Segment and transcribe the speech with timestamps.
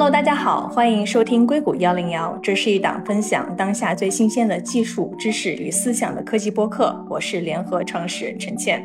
[0.00, 7.04] Hello，大家好，欢迎收听硅谷幺零幺，这是一档分享当下最新鲜的技术知识与思想的科技播客。
[7.10, 8.82] 我是联合创始人陈倩。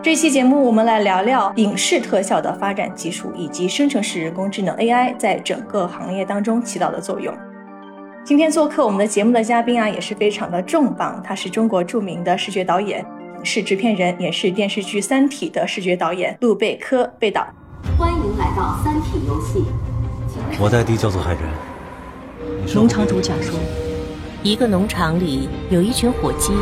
[0.00, 7.34] 这期节目我们来聊聊影视特效的发展技术以及生成式人工智能 AI 在整个行业当中起到的作用。
[8.24, 13.04] 今天做客我们的节目的嘉宾啊，也是非常的重磅，他是中国著名的视觉导演、
[13.38, 17.44] 影视制片人，也是电视剧《三体》的视觉导演陆贝科贝导。
[17.98, 19.64] 欢迎来到《三体》游戏。
[20.60, 21.42] 我代地叫做海人。
[22.74, 23.54] 农场主讲述，
[24.42, 26.52] 一个农场里有一群火鸡。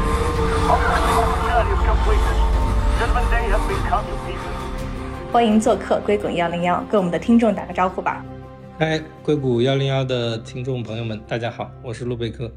[5.33, 8.25] 欢迎做客硅谷幺零幺，跟我们的听众打个招呼吧。
[8.79, 12.49] 嗨，硅谷幺零幺的听众朋友们，大家好，我是路贝克。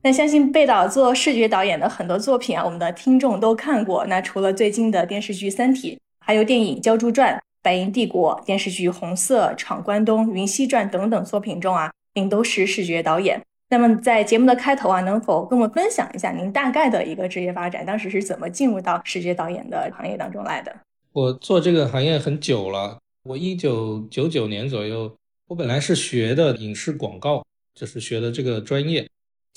[0.00, 4.06] 那相信贝导做视觉导演的很多作品啊，我们的听众都看过。
[4.06, 13.42] 那除了最近的电视剧《三体》，还有电影《胶珠传》《白银帝国》、电视剧《红色》《闯关东》《云溪传》等等作品中啊，您都是视觉导演。
[13.70, 17.84] 那么在节目的开头啊，能否跟我们分享一下您大概的一个职业发展？
[17.84, 20.74] 当时是怎么进入到视觉导演的行业当中来的？
[21.12, 25.12] 我做这个行业很久了，我一九九九年左右，
[25.48, 29.04] 我本来是学的影视广告，就是学的这个专业。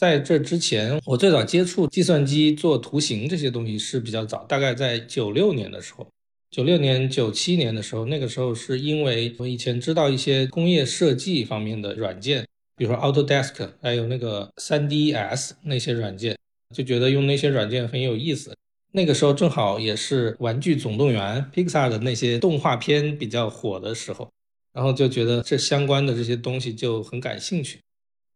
[0.01, 6.07] 在这之前，我最早接触计算机做图形这些东西是比较早，大概在九六年的时候，
[6.49, 12.43] 九六年、九七年的时候，那个时候是因为我以前知道一些工业设计方面的软件，
[12.75, 16.35] 比如说 Autodesk，还有那个 3ds 那些软件，
[16.75, 18.57] 就觉得用那些软件很有意思。
[18.93, 24.27] 那个时候正好也是《玩具总动员》Pixar 的那些动画片比较火的时候，
[24.73, 27.77] 然后就觉得这相关的这些东西就很感兴趣。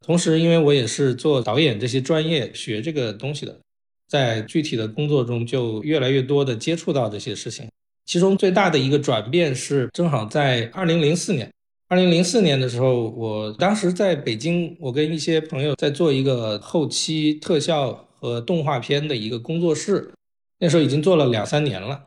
[0.06, 3.60] 同时，因为我也是做导演这些专业学这个东西的，
[4.08, 7.68] 在具体的工作中就越来越多的接触到这些事情。
[8.06, 11.52] 其中最大的一个转变是，正好在二零零四年，
[11.88, 20.14] 二零零四年的时候，我当时在北京，我跟一些朋友在做一个后期特效和动画片的一个工作室，
[20.60, 22.04] 那时候已经做了两三年了。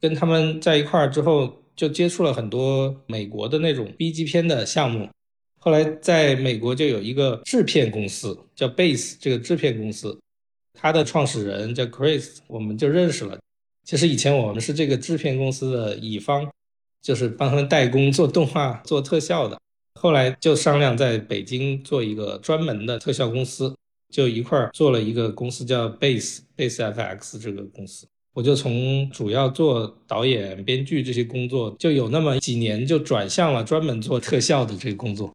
[0.00, 5.10] 跟他们在一块儿之后，就接触了很多美国的那种 B 级片的项目。
[5.64, 10.20] 后来在美国就有一个制片公司叫 Base，这个制片公司，
[10.74, 13.38] 它的创始人叫 Chris，我们就认识了。
[13.82, 16.46] 其实以前我们是这个制片公司的乙方，
[17.00, 19.58] 就是帮他们代工做动画、 做特效的。
[19.98, 23.74] 后来就商量在北京做一个专门的特效公司，
[24.12, 28.06] 就一块儿做了一个公司叫 Base Base FX 这个公司。
[28.34, 35.32] 我就从主要做导演、编剧这些工作，就有那么几年就转向了专门做特效的这个工作。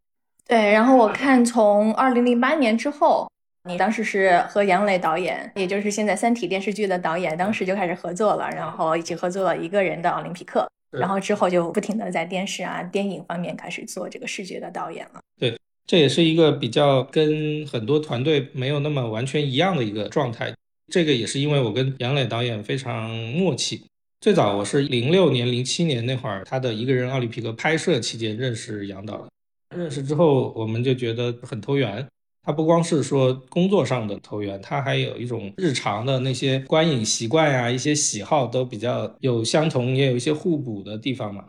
[0.49, 3.31] 对，然后我看从二零零八年之后，
[3.65, 15.19] 你当时是和杨磊导演，也就是现在《三体》电视剧的导演，当时就开始合作了，然后一起合作了一个人的奥林匹克，然后之后就不停的在电视啊、电影方面开始做这个视觉的导演了。
[15.39, 15.55] 对，
[15.85, 20.51] 这也是一个比较跟很多团队没有那么完全一样的一个状态。
[20.91, 23.85] 这个也是因为我跟杨磊导演非常默契。
[24.19, 29.27] 最早我是零六年、零七年那会儿，他的一个人奥林匹克拍摄期间认识杨导的。
[29.75, 32.05] 认识之后，我们就觉得很投缘。
[32.41, 41.45] 他不光是说工作上的投缘，他还有一种日常的那些观影习惯呀、一些喜好都比较有相同，也有一些互补的地方嘛。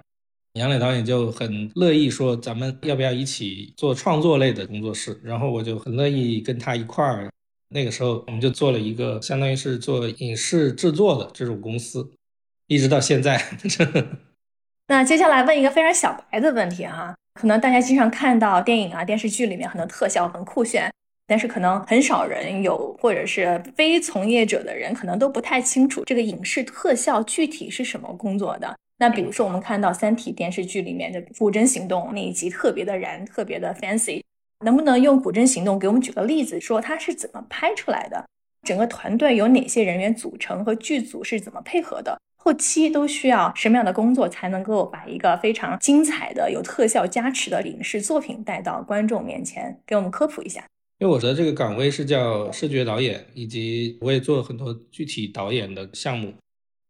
[0.54, 5.18] 杨磊导演就很乐意说，咱们要不要一起做创作类的工作室？
[5.22, 7.30] 然后我就很乐意跟他一块儿。
[7.68, 12.10] 那个时候，我们就做了一个相当于是做影视制作的这种公司，
[12.66, 13.40] 一直到现在。
[14.88, 17.14] 那接下来问一个非常小白的问题哈。
[17.40, 20.92] 可能大家经常看到电影啊、电视剧里面很多特效很酷炫，
[21.26, 28.76] 但是可能很少人有，或者是非从业者的人可能都不太清楚这个影视特效具体是什么工作的。
[28.98, 34.22] 那比如说我们看到《三体》电视剧里面的古筝行动那一集特别的燃，特别的 fancy，
[34.62, 38.22] 能不能用古筝行动给我们举个例子，说它是怎么拍出来的？
[38.68, 42.20] 整个团队有哪些人员组成和剧组是怎么配合的？
[42.42, 49.78] 后期都需要什么样的工作才能够把一个非常精彩的、有特效加持的影视作品带到观众面前？
[49.86, 50.64] 给我们科普一下。
[50.98, 56.32] 因为我的这个岗位是叫视觉导演，以及我也做了很多具体导演的项目。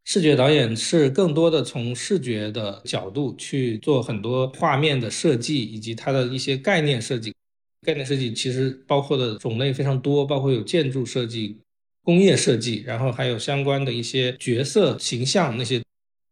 [0.04, 7.34] 视觉导演是更多的从视觉的角度去做很多画面的设计，以及它的一些概念设计。
[7.86, 11.58] 概念设计其实包括的种类非常多，包括有建筑设计。
[12.04, 15.82] 工业设计，然后还有相关的一些角色形象那些，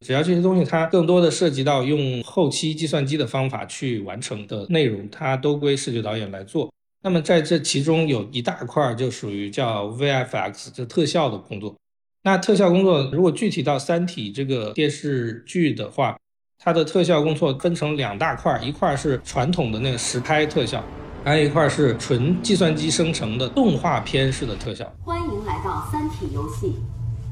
[0.07, 6.73] 只要这些东西它更多的涉及到用后期计算机的方法去完成的内容，它都归视觉导演来做。
[7.03, 11.77] 那么在这其中有一大块就属于叫 VFX，就特效的工作。
[12.23, 16.19] 那特效工作如果具体到《三体》这个电视剧的话，
[16.59, 20.85] 它的特效工作分成两大块，一块是传统的那个实拍特效，
[21.25, 24.91] 还有一块是纯计算机生成的动画片式的特效。
[25.03, 26.77] 欢迎来到《三体》游戏，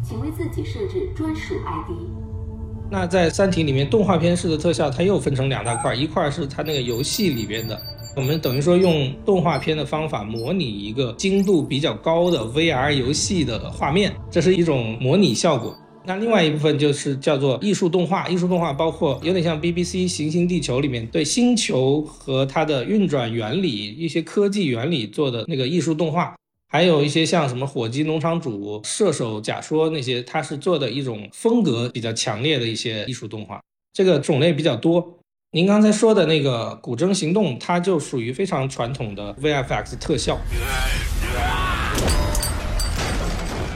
[0.06, 1.96] 请为自己设置专属 ID。
[2.90, 7.80] 那在《三体》里面，动画片式的特效它又分成两大块，一块是它那个游戏里边的，
[8.16, 15.74] 我们等于说用动画片的方法模拟一个精度比较高的 VR 游戏的画面，这是一种模拟效果。
[16.08, 26.36] 那另外一部分就是叫做艺术动画，艺术动画包括有点像 BBC《行星地球》里面对星球和它的运转原理、一些科技原理做的那个艺术动画，
[26.68, 33.60] 还有一些像什么火鸡农场主、射手假说那些，它是做的一种风格比较强烈的一些艺术动画，
[33.92, 35.18] 这个种类比较多。
[35.50, 40.38] 您刚才说的那个《古筝行动》，它就属于非常传统的 VFX 特效，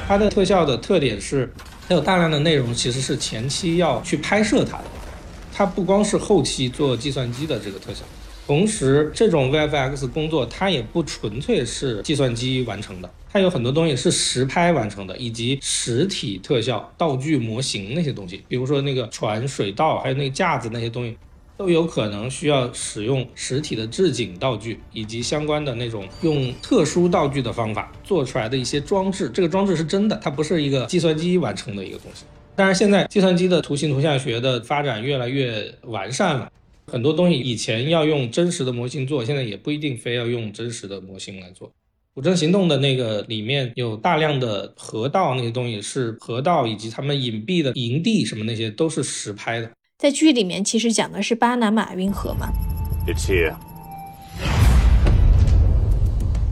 [0.07, 1.53] 它的特效的特点是。
[1.91, 4.85] 它有大量的内容其实是前期要去拍摄它的，
[5.53, 8.03] 它不光是后期做计算机的这个特效，
[8.47, 21.17] 同时这种 VFX 工作它也不纯粹是计算机完成的，它有很多东西是实拍完成的，以及实体特效、道具模型那些东西，比如说那个船、水道，还有那个架子那些东西。
[21.61, 29.29] 都有可能需要使用实体的置景道具，以及相关的那种用特殊道具的方法做出来的一些装置。
[29.29, 32.25] 这个装置是真的，它不是一个计算机完成的一个东西。
[32.57, 36.51] 但是现在计算机的图形图像学的发展越来越完善了，
[36.87, 41.71] 很多东西以前要用真实的模型做，现在也不一定非要用真实的模型来做。
[42.15, 49.71] 古筝行动的那个里面有大量的河道，那些东西是河道，以及他们隐蔽的营地什么那些都是实拍的。
[50.01, 52.49] 在剧里面，其实讲的是巴拿马运河嘛。
[53.07, 53.55] It's here。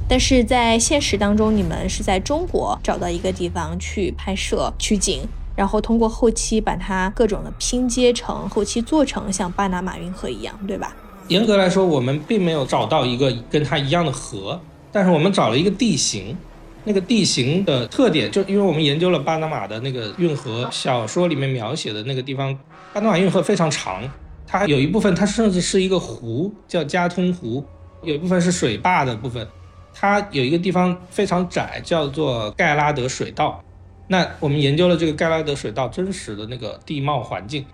[0.07, 5.23] 但是在现实当中，你们是在中国找到一个地方去拍摄取景，
[5.57, 10.95] 然后通过后期把它各种的拼接成，后期做成像巴拿马运河一样，对吧？
[11.29, 14.61] 严格来说，我们并没有找到一个跟它一样的河，
[14.93, 16.37] 但是我们找了一个地形。
[16.85, 22.57] 那个地形的特点，就因为我们研究了巴拿马的那个运河，小说里面描写的那个地方，
[22.99, 24.03] 巴拿马运河非常长，
[24.45, 27.65] 它有一部分它甚至是一个湖，叫加通湖，
[28.03, 29.47] 有一部分是水坝的部分，
[29.95, 33.63] 它有一个地方非常窄，叫做盖拉德水道。
[34.09, 37.65] 那我们研究了这个盖拉德水道真实的那个地貌环境，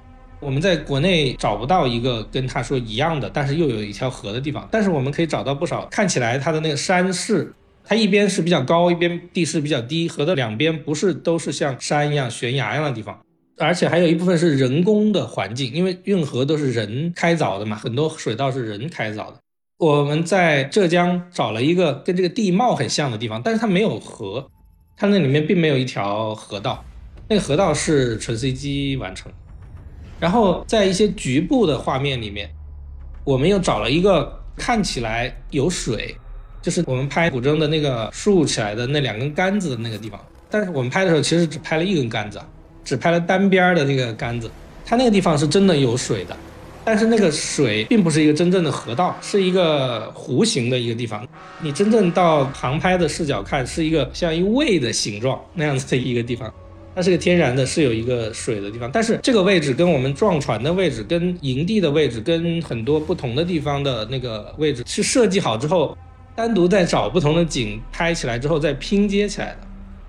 [0.41, 7.51] 我们在国内找不到一个跟他说一样的，但是又有一条河的地方，但是我们可以找到不少看起来它的那个山势。
[7.87, 13.19] 它一边是比较高，一边地势比较低，河的两边不是都是像山一样悬崖一样的地方，
[13.59, 19.35] 而且还有一部分是人工的环境，因为运河都是人开凿的嘛，很多水道是人开凿的。
[19.79, 24.49] 我们在浙江找了一个跟这个地貌很像的地方，但是它没有河，
[24.97, 26.85] 它那里面并没有一条河道，
[27.29, 29.31] 那个河道是纯 CG 完成。
[30.21, 32.49] 然后在一些局部的画面里面，
[33.25, 36.17] 我们又找了一个看起来有水。
[36.63, 40.19] 就是我们拍古筝的那个竖起来的那两根杆子的那个地方，
[40.49, 42.41] 但是我们拍的时候其实只拍了一根杆子，
[42.85, 44.51] 只拍了单边的那个杆子，
[44.85, 46.37] 它那个地方是真的有水的，
[46.85, 51.27] 但是那个水并不是一个真正的河道，是一个弧形的一个地方。
[51.63, 56.53] 你真正到航拍的视角看，是一个像一胃的形状那样子的一个地方，
[56.95, 58.91] 它是个天然的，是有一个水的地方。
[58.93, 65.97] 但是这个位置跟我们撞船的位置、跟营地的位置、跟很多不同的地方的那个位置是设计好之后。
[66.37, 69.59] 单独再找不同的景拍起来之后再拼接起来的，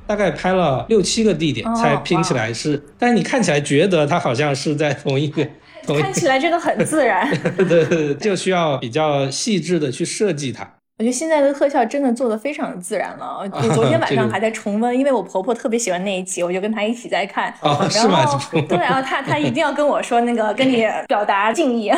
[0.07, 5.45] 大概拍了六七个地点才拼起来是，但是你看起来觉得它好像是在同一个，
[6.01, 7.29] 看起来真的很自然。
[7.57, 10.67] 对对，就需要比较细致的去设计它。
[10.97, 13.39] 我觉得现在的特效真的做的非常自然了。
[13.51, 17.53] 我昨天晚上还在重温，因为我婆婆特别喜欢那一集，我就跟她一起在看。
[17.59, 18.24] 哦，是吗？
[18.51, 21.91] 对然后，她她一定要跟我说那个跟你表达敬意。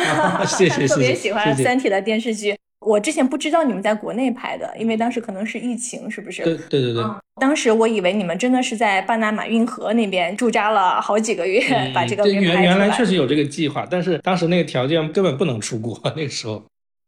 [0.46, 0.88] 谢谢谢谢。
[0.88, 2.56] 特别喜欢《三体》的电视剧。
[2.88, 6.42] 我之前不知道你们在国内拍的，因为当时可能是疫情，是不是？
[6.42, 7.04] 对对对对。
[7.38, 11.60] 当时我以为你们真的是在巴拿马运河那边驻扎了好几个月，
[11.94, 16.00] 把这个原原来确实有这个计划，但是当时那个条件根本不能出国。
[16.16, 16.64] 那个时候，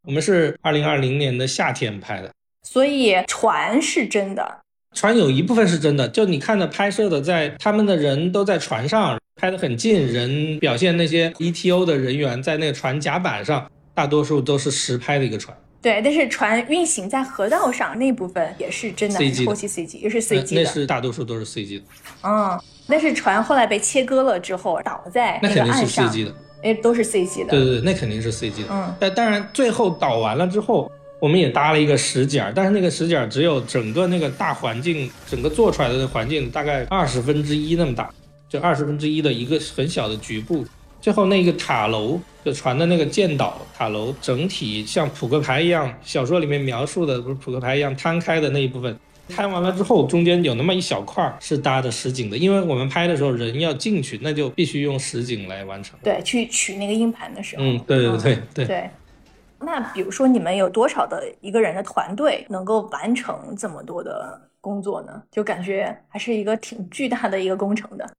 [0.07, 2.31] 我们是二零二零年的夏天拍的，
[2.63, 4.59] 所以船是真的。
[4.95, 13.67] 船有一部分是真的，就你看的拍摄的，在他们的人都在船上拍的很近，人表现那些 ETO 的人员在那个船甲板上。
[13.93, 21.85] 大多数都是实拍的一个船，对，但是船运行在河道上那部分也是真的后期 CG，也是 CG 的，那是大多数都是 CG 的。
[22.23, 27.51] 嗯，但是船后来被切割了之后倒在那肯定是 CG 的，哎，都是 CG 的。
[27.51, 28.69] 对对对，那肯定是 CG 的。
[28.71, 38.11] 嗯，但当然最后倒完了之后，我们也搭了一个实景，但是那个实景只有整个那个大环境，整个做出来的环境大概二十分之一那么大，
[38.51, 40.67] 就二十分之一的一个很小的局部。
[41.01, 48.97] 最后那个塔楼，就船的那个舰岛塔楼，整体像扑克牌一样，小说里面描述的不是扑克牌一样摊开的那一部分。
[49.29, 55.99] 摊完了之后，中间有那么一小块是搭的实景的，因为我们拍的时候人要进去，那就必须用实景来完成。
[56.03, 57.63] 对，去取那个硬盘的时候。
[57.63, 58.91] 嗯，对对对对对。
[59.61, 65.23] 那比如说，你们有多少的一个人的团队能够完成这么多的工作呢？
[65.31, 68.11] 就感觉还是一个挺巨大的一个工程的。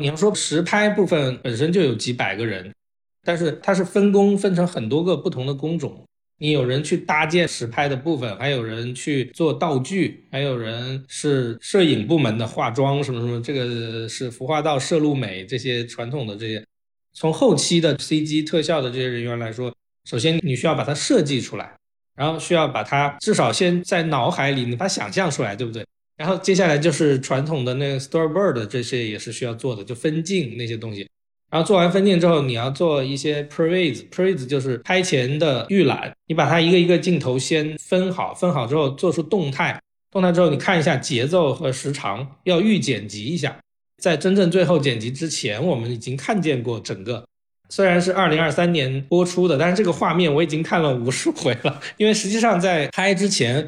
[0.00, 2.74] 你要说实拍部分本身就有几百个人，
[3.22, 6.02] 但是它是分工分成很多个不同的工种。
[6.38, 16.64] 你有人去搭建实拍的部分，还有人去做道具，还有人是摄影部门的化妆什么什么，这个是服化道、摄录美这些传统的这些。
[17.12, 19.70] 从后期的 CG 特效的这些人员来说，
[20.08, 21.76] 首先你需要把它设计出来，
[22.16, 25.84] 然后需要把它至少先在脑海里你把它想象出来，对不对？
[26.20, 31.08] 然后接下来就是传统的那个 storyboard 这些也是需要做的，就分镜那些东西。
[31.50, 36.12] 然后做完分镜之后，你要做一些 previs，previs 就是拍前的预览。
[36.26, 43.56] 你把它一个一个镜头先分好，分好之后做出动态，动态之后你看一下节奏和时长，要预剪辑一下。
[43.96, 47.24] 在真正最后剪辑之前，我们已经看见过整个，
[47.70, 51.80] 虽然是二零二三年播出的，但是这个画面我已经看了无数回了。
[51.96, 53.66] 因为实际上在拍之前，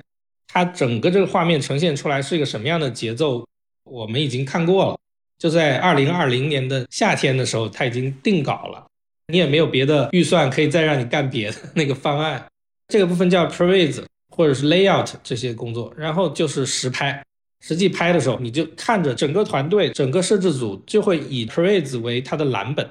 [0.52, 3.46] 它整个这个画面呈现出来是一个什么样的节奏，
[3.84, 4.98] 我们已经看过了。
[5.38, 8.86] 就在二零二零年的夏天的时候，它已经定稿了，
[9.28, 12.46] 你也没有别的预算可以再让你干别的那个方案。
[12.88, 17.24] 这个部分叫 previs 或者是 layout 这些工作，然后就是实拍。
[17.60, 22.86] 实际拍的时候，你就看着整个团队、整个摄制组就会以 previs 为它的蓝本，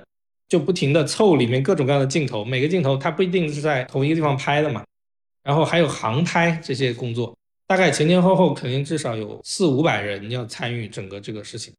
[0.50, 4.84] 就不停的凑里面各种各样的镜头，每个镜头它不一定是在同一个地方拍的嘛。
[5.44, 7.36] 然后还有航拍这些工作，
[7.72, 11.74] 大概前前后后肯定至少有四五百人要参与整个这个事情。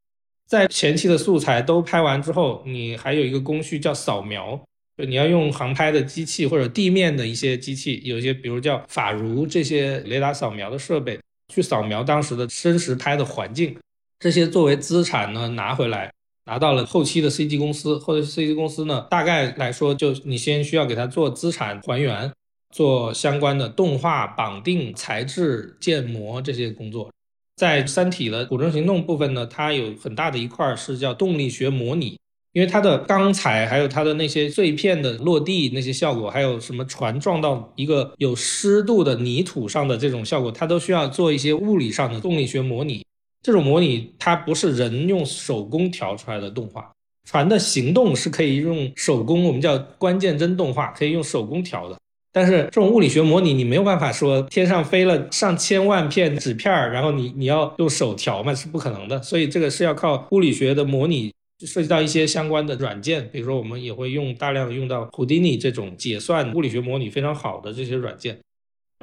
[0.49, 4.59] 在前期的素材都拍完之后，你还有一个工序叫扫描，
[4.97, 11.21] 就你要用航拍的机器或者地面的一些机器，有一些比如叫法如这些雷达扫描的设备，
[11.53, 13.77] 去扫描当时的真实拍的环境。
[14.19, 16.11] 这些作为资产呢拿回来，
[16.47, 22.33] 拿到了后期的 CG 公司，或者 CG 公司呢，大概来说就你先需要给它做资产还原，
[22.73, 27.09] 做相关的动画绑定、材质建模这些工作。
[27.55, 32.19] 在《三体》的古筝行动部分呢，它有很大的一块是叫动力学模拟，
[32.53, 43.05] 因为它的钢材还有它的那些碎片的落地那些效果，还有什么船撞到一个有湿度的泥土上的这种效果，它都需要做一些物理上的动力学模拟。
[43.43, 46.91] 这种模拟它不是人用手工调出来的动画，
[47.29, 51.99] 船的行动是可以用手工，我们叫关键帧动画，可以用手工调的。
[52.33, 59.23] 但是这种物理学模拟，你没有办法说天上飞了上千万片纸片儿，然后你你要用手调嘛，是不可能的。
[59.23, 61.31] 所以这个是要靠物理学的模拟，
[61.67, 68.39] 涉及到一些相关的软件，比如说我们也会用大量的用到 Houdini 这种解算物理学模拟非常好的这些软件，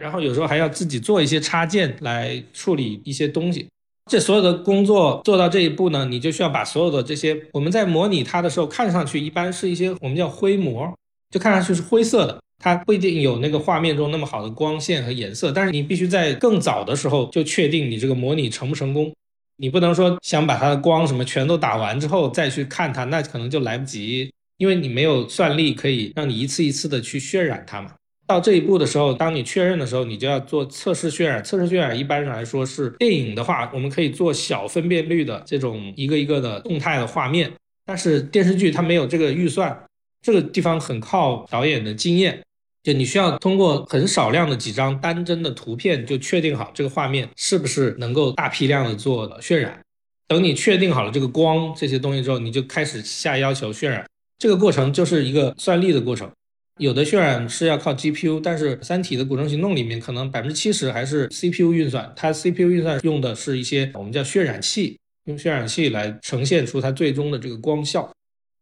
[0.02, 3.68] 然后有时候还要自己做一些插件来处理一些东西。
[4.10, 10.92] 这所有的工作做到这一步呢，你就需要把所有的这些我们在模拟它的时候，看上去一般是一些我们叫灰模，
[11.30, 12.40] 就看上去是灰色的。
[12.62, 19.14] 它不一定有那个画面中那么好的光线和颜色，但是你必须在更早的时候就确定你这个模拟成不成功。
[19.56, 27.94] 你不能说想把它的光什么全都打完之后再去看它，那可能就来不及，因为你没有算力可以让你一次一次的去渲染它嘛。
[28.28, 31.44] 到这一步的时候，当你确认的时候，你就要做测试渲染。
[31.44, 37.52] 测试渲染一般上来说是电影的话，我们可以做小分辨率的这种一个一个的动态的画面，
[37.86, 39.86] 但是电视剧它没有这个预算，
[40.22, 42.42] 这个地方很靠导演的经验。
[42.82, 49.80] 就你需要通过很少量的几张单帧的图片，就确定好这个画面是不是能够大批量的做渲染。
[50.28, 54.06] 等你确定好了这个光这些东西之后，你就开始下要求渲染。
[54.38, 56.32] 这个过程就是一个算力的过程。
[56.78, 62.12] 有的渲染是要靠 GPU，但是《三体》的古城行动里面可能百分之七十还是 CPU 运算。
[62.16, 68.10] 它 CPU 运算用的是一些我们叫渲染器，用渲染器来呈现出它最终的这个光效。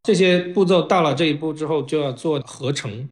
[0.08, 3.10] 这些步骤到了这一步之后，就要做合成。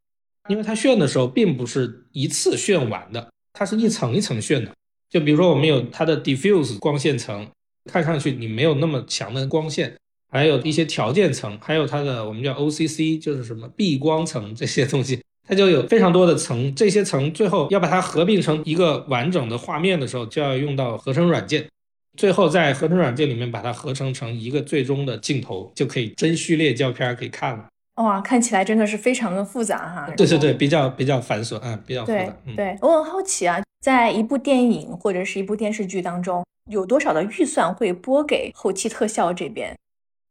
[0.48, 4.72] 因为它炫的时候并不是一次炫完的，它是一层一层炫的。
[5.10, 7.46] 就比如说我们有它的 diffuse 光线层，
[7.92, 9.94] 看上去你没有那么强的光线，
[10.32, 16.74] 还有一些条件层，还有它的我们叫 OCC，就是什么避光层这些东西，它就有非常多的层。
[16.74, 21.68] 这些层最后要把它合并成一个完整的画面的时候，就要用到合成软件。
[22.16, 27.66] 最后在合成软件里面把它合成成一个最终的镜头，就可以真序列胶片可以看了。
[27.96, 30.14] 哇，看起来真的是非常的复杂哈。
[30.18, 32.38] 对对对，比较比较繁琐，嗯，比较复对杂。
[32.46, 39.76] 嗯，对，我很好奇啊，在一部电影或者是一部电视剧当中，有多少的预算会拨给后期特效这边？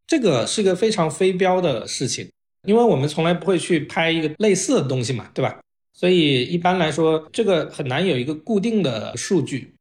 [0.07, 2.31] 这个是个非常非标的事情，
[2.67, 5.59] 因为我们从来不会去拍一个类似的东西嘛，对吧？
[5.95, 9.74] 所以一般来说，这个很难有一个固定的数据。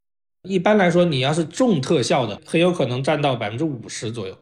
[0.48, 4.38] 一般来说，你要是重特效的，很有可能占到百分之五十左右。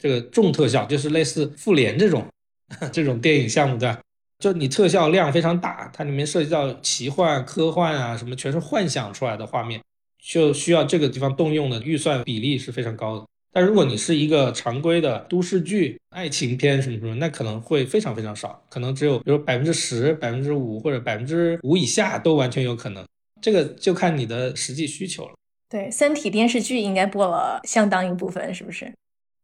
[0.00, 2.26] 这个重特效就是类似复联这种
[2.92, 4.00] 这种电影项目，对吧？
[4.38, 9.80] 就你特效量非常大，它里面涉及到奇幻、科幻啊，什么全是幻想出来的画面，
[10.22, 13.24] 就需要这个地方动用的预算比例是非常高的。
[13.52, 23.02] 但如果你是一个常规的都市剧、爱情片什么什么，那可能会非常非常少，可能只有比如百分之十、百分之五或者百分之五以下都完全有可能。
[23.40, 25.34] 这个就看你的实际需求了。
[25.68, 28.92] 对，《三体》电视剧应该播了相当一部分，是不是？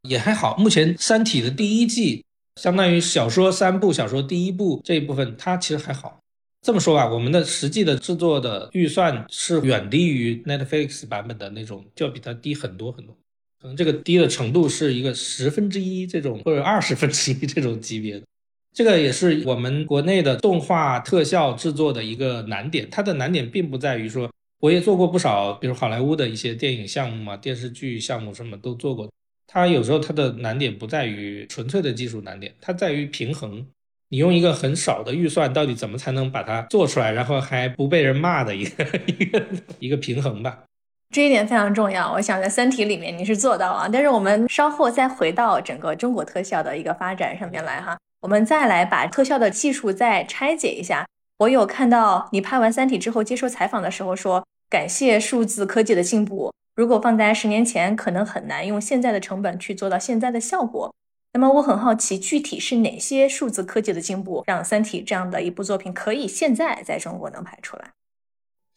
[0.08, 2.24] 也还好，目前《三体》的第一季
[2.56, 6.18] 相当于小说三部，小说第一部这一部分它其实还好。
[6.64, 13.16] 这么说吧，我们的实际的制作的预算是远低于 Netflix 版本的那种，就要比它低很多很多。
[13.60, 18.26] 可能这个低的程度是一个十分之一这种，或者二十分之一这种级别的。
[18.72, 22.88] 这个也是我们国内的动画特效制作的一个难点。
[22.90, 29.08] 它的难点并不在于说，我也做过不少，比如好莱坞的一些电影项目嘛，电视剧项目什么都做过。
[29.46, 33.66] 它有时候它的难点不在于纯粹的技术难点，它在于平衡。
[34.08, 39.42] 你用一个很少的预算，到底怎么才能把它做出来，然后还不被人骂的一个一个
[39.78, 40.64] 一个平衡吧。
[41.10, 43.88] 这一点非常重要，我想在《三体》里面你是做到啊。
[43.90, 51.04] 但是我们稍后再回到整个中国特效的一个发展上面来哈，我们再来把特效的技术再拆解一下。
[51.38, 60.94] 我有看到你拍完《三体》之后接受采访的时候说，感谢数字科技的进步，如果放在十年前，可能很难用现在的成本去做到现在的效果。
[61.32, 67.90] 那么我很好奇，具体是哪些数字科技的进步，让《三体》这样的一部作品可以现在在中国能拍出来？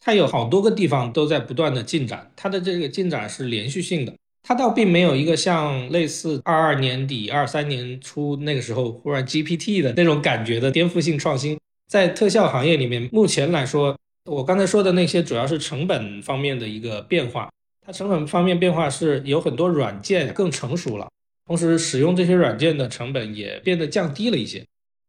[0.00, 4.12] 它有好多个地方都在不断的进展，它的这个进展是连续性的，
[4.48, 11.58] 它倒并没有一个像类似二二年底、二三年初那个时候忽然 GPT 的那种感觉的颠覆性创新。
[11.88, 17.50] 在特效行业里面，目前来说，我刚才说的那些主要是成本方面的一个变化，
[17.84, 21.08] 它成本方面变化是有很多软件更成熟了，
[21.44, 24.64] 同时使用这些软件的成本也变得降低了一些。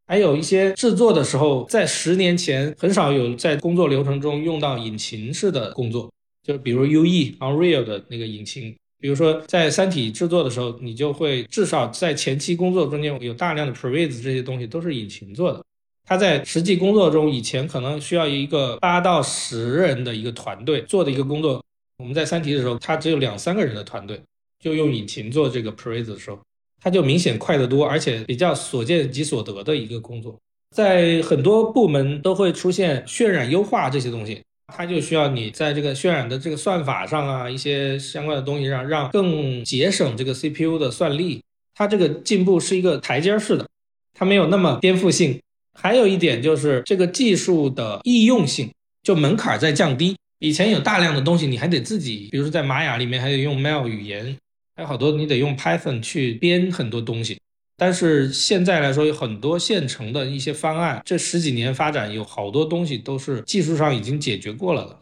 [0.08, 8.76] 还有一些制作的时候，在十年前很少有在工作流程中用到引擎式的工作，就比如 U E Unreal 的那个引擎。
[9.00, 15.64] 比如说在《三体》制作的时候，你就会至少在前期工作中间有大量的 Previs 这些东西都是引擎做的。
[16.06, 21.64] 它在实际工作中，以前可能需要一个八到十人的一个团队做的一个工作，
[21.98, 24.22] 我们在《三体》的时候，它只有两三个人的团队，
[24.60, 26.40] 就用引擎做这个 Previs 的时候。
[26.80, 30.40] 它就明显快得多，而且比较所见即所得的一个工作，
[30.76, 41.42] 在很多部门都会出现渲染优化这些东西，它就需要你在这个渲染的这个算法上啊，一些相关的东西上，让更节省这个 CPU 的算力。
[41.74, 43.68] 它这个进步是一个台阶式的，
[44.14, 45.40] 它没有那么颠覆性。
[45.74, 48.72] 还有一点就是这个技术的易用性，
[49.04, 50.16] 就门槛在降低。
[50.40, 54.36] 以前有大量的东西，你还得自己，比如说在玛雅里面还得用 Mail 语言。
[54.76, 57.40] 还有好多你得用 Python 去编很多东西，
[57.78, 65.00] 但是现在来说有很多现成的一些方案，这十几年发展有好多东西都是技术上已经解决过了的，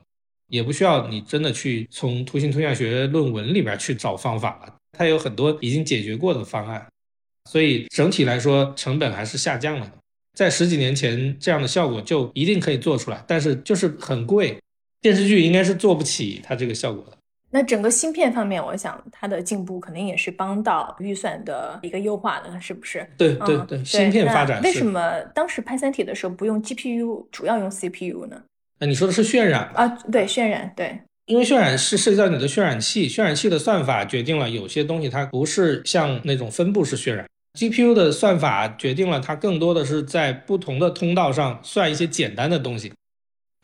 [0.50, 6.86] 也不需要你真的去从图形图像学论文里边去找方法了，它有很多已经解决过的方案，
[7.50, 9.94] 所以整体来说成本还是下降了的。
[10.34, 14.60] 在十几年前这样的效果就一定可以做出来，但是就是很贵，
[15.00, 17.15] 电视剧应该是做不起它这个效果的。
[17.56, 23.08] 那整个芯片方面，我想它的进步肯定也是帮到预算的一个优化的，是不是？
[23.18, 24.62] 对对对，芯片发展。
[24.62, 28.44] 为什么当时拍《三体》的时候不用 GPU，主要用 CPU 呢？
[28.80, 29.88] 那你说的是渲染啊？
[30.12, 31.00] 对，渲染对。
[31.28, 37.26] 因为渲染是涉及到你的渲染器，渲染器的算法决定了有些东西它不是像那种分布式渲染
[37.58, 42.92] ，GPU 的算法决定了它更多的是在不同的通道上算一些简单的东西。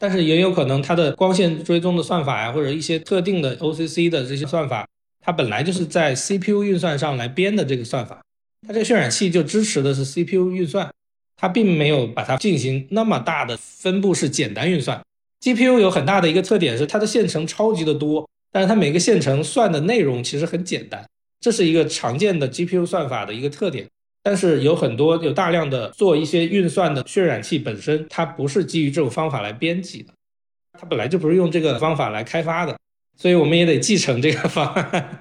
[0.01, 4.87] 但是也有可能它的光线追踪的算法呀，或者一些特定的 OCC 的这些算法，
[5.23, 8.19] 它本来就是在 CPU 运算上来编的这个算法，
[8.67, 10.91] 它这个渲染器就支持的是 CPU 运算，
[11.37, 14.99] 它并没有把它进行那么大的分布式简单运算。
[15.39, 21.05] GPU 有很大的一个特点是它的线程超级的多，但是它每个线程算的内容其实很简单，
[21.39, 23.87] 这是一个常见的 GPU 算法的一个特点。
[24.23, 30.13] 但是有很多有大量的做一些运算的渲染器本身，它不是基于这种方法来编辑的，
[30.79, 32.77] 它本来就不是用这个方法来开发的，
[33.17, 35.19] 所以我们也得继承这个方案。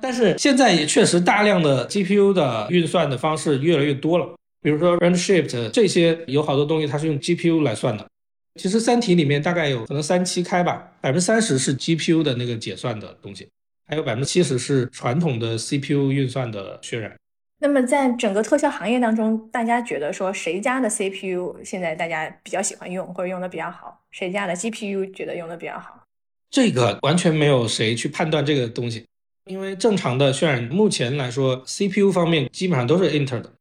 [0.00, 8.06] 但是现在也确实大量的 GPU 的运算的方式越来越多了，比如说 Redshift 这些有好多东西它是用 GPU 来算的。
[8.54, 13.48] 其实三体里面大概有可能三七开吧，百分之三十是 GPU 的那个解算的东西，
[13.86, 17.16] 还有百分之七十是传统的 CPU 运算的渲染。
[17.60, 26.04] 那么在整个特效行业当中，大家觉得说谁家的 CPU 现在大家比较喜欢用或者用的比较好，谁家的 GPU 觉得用的比较好？
[26.50, 29.04] 这个完全没有谁去判断这个东西，
[29.46, 33.52] 因为正常的渲染目前来说，CPU 方面基本上都是 Intel 的，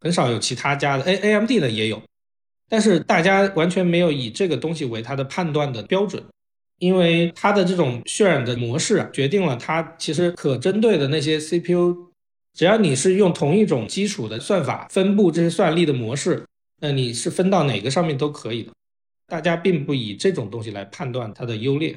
[0.00, 1.04] 很少有其他家的。
[1.04, 2.02] A AMD 的也有。
[2.68, 6.24] 但是大家完全没有以这个东西为它的判断的标准，
[6.78, 12.11] 因为它的这种渲染的模式啊，决定了它其实可针对的那些 CPU，
[12.54, 16.44] 只要你是用同一种基础的算法分布这些算力的模式，
[16.80, 18.70] 那你是分到哪个上面都可以的。
[19.26, 21.96] 大家并不以这种东西来判断它的优劣。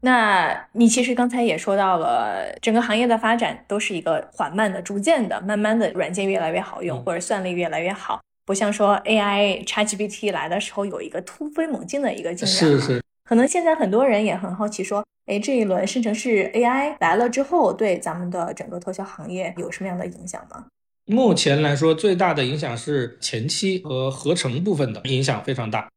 [0.00, 8.20] 那你其实刚才也说到了，整个行业的发展都是一个缓慢的、逐渐的、慢慢的，软件越来越好用，或者算力越来越好。
[8.44, 13.02] 不像说 AI ChatGPT 来的时候有一个突飞猛进的一个进展，是是。
[13.24, 20.66] 可能现在很多人也很好奇，说，哎，这一轮生成式 AI 来了之后，对咱们的整个特效行业有什么样的影响吗？
[21.04, 25.88] 目前来说，最大的影响是前期和合成部分的影响非常大，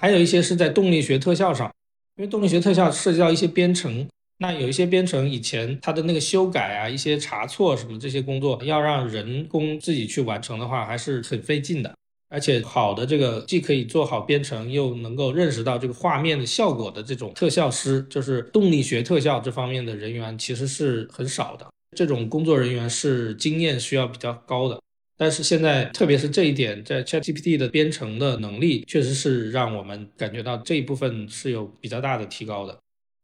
[0.00, 1.68] 还有一些是在动力学特效上，
[2.16, 4.06] 因为动力学特效涉及到一些编程。
[4.38, 11.92] 那有一些编程以前它的那个修改啊，一些查错什么这些工作，要让人工自己去完成的话，还是很费劲的。
[12.28, 21.66] 而且好的这个既可以做好编程，又能够认识到这个画面的效果的这种特效师，就是动力学特效这方面的人员，其实是很少的。
[21.96, 24.80] 这种工作人员是经验需要比较高的。
[25.18, 32.78] 但是现在，特别是这一点，在 ChatGPT 的编程的能力，确实是让我们感觉到这一部分是有比较大的提高的。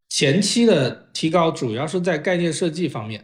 [0.09, 3.23] 前期的提高主要是在概念设计方面，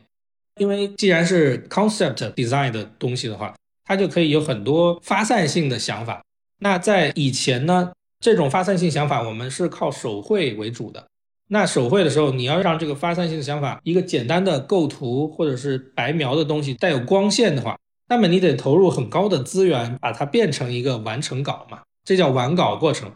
[0.61, 3.55] 因为既然是 concept design 的东西的话，
[3.88, 6.22] 它就可以有很多发散性的想法。
[6.61, 11.07] 那在以前呢，这种发散性想法我们是靠手绘为主的。
[11.48, 23.11] 那手绘的时候，你要让这个发散性的想法一个简单的构图或者是白描的东西带有光线的话，那么你得投入很高的资源把它变成一个完成稿嘛，这叫完稿过程。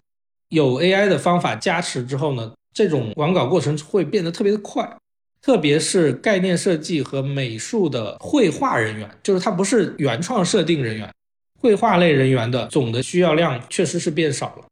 [0.48, 2.52] 有 AI 的方法加持之后呢？
[2.74, 4.96] 这种完稿过程会变得特别的快，
[5.42, 11.12] 特别是概念设计和美术的绘画人员，就是他不是原创设定人员，
[11.60, 14.64] 绘画类人员的总的需要量确实是变少了，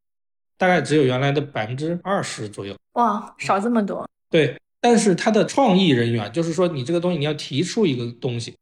[0.57, 2.75] 大概只有原来的百分之二十左右。
[2.93, 4.09] 哇，少这么多。
[4.31, 8.55] 对，但是他的创意人员，就是说你这个东西你要提出一个东西，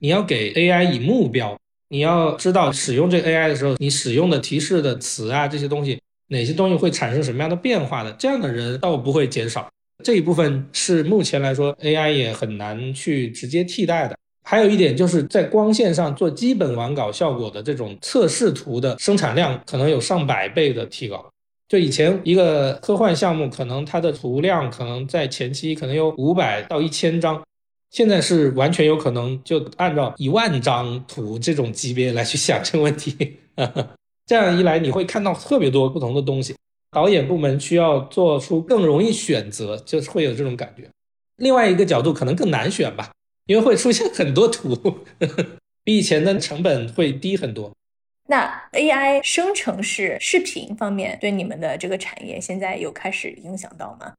[0.00, 5.98] 你要给 AI 以目标，你要知道使用这个 AI 的时候，你使用的提示的词啊这些东西。
[6.28, 8.10] 哪些东西会产生什么样的变化的？
[8.12, 9.70] 这样的人倒不会减少，
[10.04, 14.14] 这一部分是目前来说 AI 也很难去直接替代的。
[14.42, 21.24] 还有一点就是在光线上做基本完稿效果的这种测试图的生产量，可能有上百倍的提高。
[21.66, 27.42] 就以前一个科幻项目，可能它的图量可能在前期可能有五百到一千张，
[27.90, 33.38] 现在是完全有可能就按照一万张图这种级别来去想这个问题。
[34.26, 36.54] 这样一来，你会看到特别多不同的东西。
[36.94, 40.88] 导演部门需要做出更容易选择，就是会有这种感觉。
[41.36, 43.10] 另外一个角度可能更难选吧，
[43.46, 45.44] 因为会出现很多图，呵 呵
[45.82, 47.72] 比以前的成本会低很多。
[48.28, 54.12] 那 AI 生成式视频方面，对你们的这个产业现在有开始影响到吗？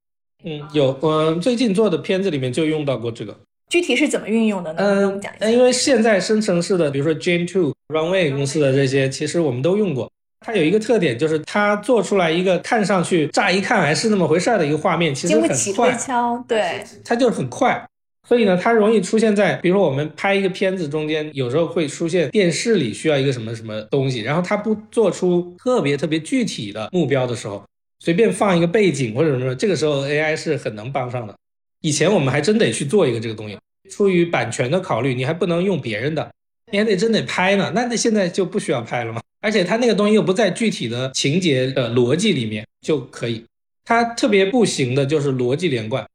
[0.43, 0.95] 嗯，有。
[1.01, 3.35] 我最近做的片子里面就用到过这个。
[3.69, 4.79] 具体是怎么运用的呢？
[4.83, 5.49] 嗯，讲一下。
[5.49, 10.11] 因为现在生成式的，比如说 Gen Two、Runway 公司的这些，其实我们都用过。
[10.45, 15.91] 它有一个特点，就是它做出来一个看上去乍一看还是那么回事儿的一个画面，其实很快。
[15.97, 16.85] 敲，对。
[17.03, 17.83] 它就是很快，
[18.27, 27.63] 所以呢，它容易出现在，比如说我们拍一个片子中间，有时候会出现电视里需要一个什么什么东西，然后它不做出特别特别具体的目标的时候，
[27.99, 31.33] 随便放一个背景或者什么，这个时候 AI 是很能帮上的。
[31.81, 33.57] 以前我们还真得去做一个这个东西，
[33.89, 36.31] 出于版权的考虑，你还不能用别人的，
[36.71, 37.71] 你还得真得拍呢。
[37.75, 39.21] 那那现在就不需要拍了吗？
[39.41, 43.45] 而且它那个东西又不在具体的情节的逻辑里面就可以。
[43.83, 46.07] 它特别不行的就是逻辑连贯，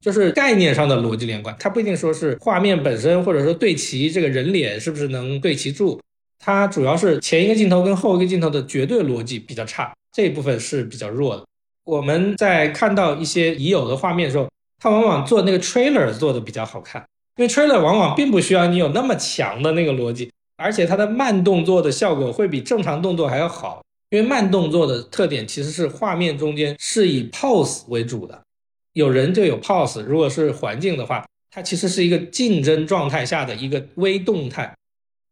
[0.00, 6.00] 就是概念上的逻辑连贯，它不一定说是画面本身，或者说对齐这个人脸是不是能对齐住。
[6.38, 11.44] 它主要是前一个镜头跟后一个镜头的绝对逻辑比较差，这一部分是比较弱的。
[11.84, 14.48] 我们在看到一些已有的画面的时候。
[14.80, 17.04] 它往往做那个 trailer 做的比较好看，
[17.38, 23.80] 因为 trailer 往往并不需要你有那么强的那个逻辑，而且它的慢动作的效果会比正常动作还要好。
[24.10, 28.42] 因为慢动作的特点其实是画面中间是以 pose 为主的，
[28.94, 30.02] 有人就有 pose。
[30.02, 34.74] 如果是环境的话，它其实是一个竞争状态下的一个微动态。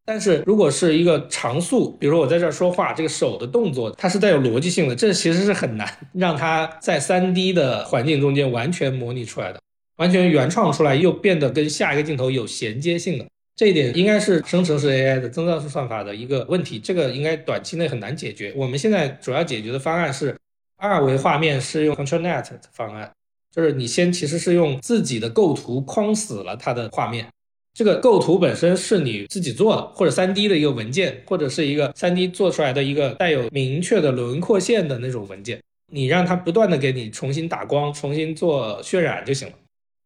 [0.05, 9.61] 但是如果是一个常速，比如说我在这儿说话，这个手的动作它是带有逻辑性的，这其实是很难让它在三 D 的环境中间完全模拟出来的，
[9.97, 13.27] 完全原创出来又变得跟下一个镜头有衔接性的。
[13.55, 18.53] 这一点应该是生成式 AI 的增噪式算法的一个问题，这个应该短期内很难解决。
[18.55, 20.37] 我们现在主要解决的方案是
[20.77, 23.11] 二维画面是用 ControlNet 的方案，
[23.51, 27.27] 就是你先其实是用自己的构图框死了它的画面。
[27.73, 35.59] 这个构图本身是你自己做的，或者三 D 的一个文件，或者是一个三 D 做出来的一个带有明确的轮廓线的那种文件，
[35.91, 39.55] 你让它不断的给你重新打光、重新做渲染就行了。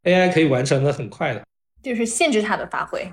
[0.04, 1.42] AI 可以完成的很快的，
[1.82, 3.10] 就是限制它的发挥，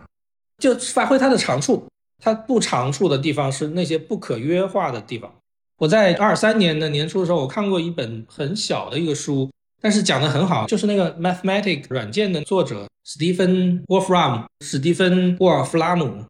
[0.58, 1.86] 就发挥它的长处。
[2.20, 5.32] 它不长处的地方是那些不可约化的地方。
[5.78, 9.50] 我在二三年的年初的时候，我看过一本很小的一个书。
[9.80, 16.26] 但是讲的很好，就是那个 Mathematic 软件的作者史蒂芬沃弗拉姆，史蒂芬沃尔弗拉姆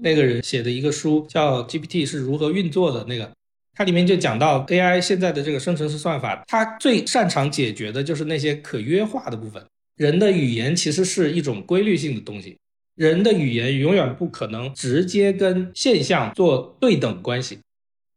[0.00, 3.32] 那个人写的一个书叫 GPT 是如何运作的那个，
[3.74, 9.64] 它里面就讲到 AI 现在的这个生成式算法，它最擅长解决的就是那些可约化的部分。
[9.96, 12.56] 人的语言其实是一种规律性的东西，
[12.94, 17.58] 人的语言永远不可能直接跟现象做对等关系。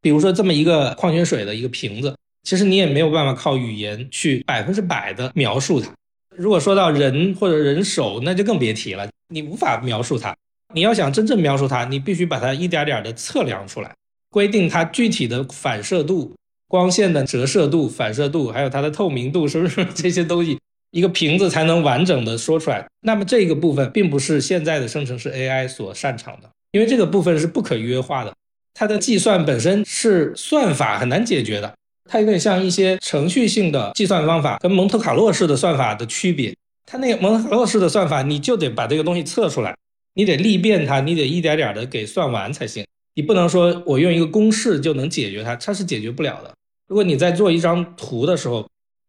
[0.01, 2.15] 比如说这么一个矿泉水的一个瓶子。
[2.43, 5.91] 其实你也没有办法靠语言去百分之百的描述它。
[6.29, 10.37] 如果说到人或者人手，那就更别提了，你无法描述它。
[10.71, 13.91] 你要想真正描述它，你必须把它一点点的测量出来，
[14.29, 16.35] 规定它具体的反射度、
[16.67, 20.59] 光线的折射度、反射度，还有它的透明度，是不是 这些东西，
[20.95, 22.87] 一个瓶子才能完整的说出来。
[23.01, 28.33] 那么这个部分并不是现在的生成式 AI 所擅长的，因为这个部分是不可约化的，
[28.73, 31.73] 它的计算本身是算法很难解决的。
[32.09, 36.55] 它有点像一些程序性的计算方法跟蒙特卡洛式的算法的区别。
[36.85, 39.75] 它那个蒙特卡洛式的算法，你就得把这个东西测出来，
[40.13, 42.85] 你得历变它，你得一点点的给算完才行。
[43.15, 46.53] 你不能说我用一个公式就能解决它，它是解决不了的。
[46.87, 48.65] 如果你在做一张图的时候，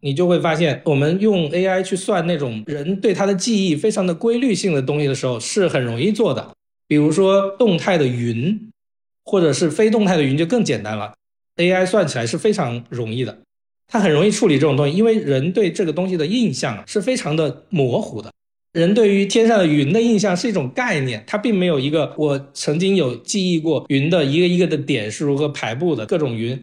[0.07, 6.53] 你就会发现，我们用 AI 去算那种人对它的记忆非常的规律性的东西的时候，是很容易做的。
[6.87, 8.71] 比如说动态的云，
[9.25, 11.15] 或者是非动态的云，就更简单了。
[11.57, 13.39] AI 算起来是非常容易的，
[13.89, 18.31] 它很容易处理这种东西，因为人对这个东西的印象是非常的模糊的。
[18.73, 26.61] 人对于天上的云的印象是一种概念，它并没有一个我曾经有记忆过云的一个一个的点是如何排布的各种云。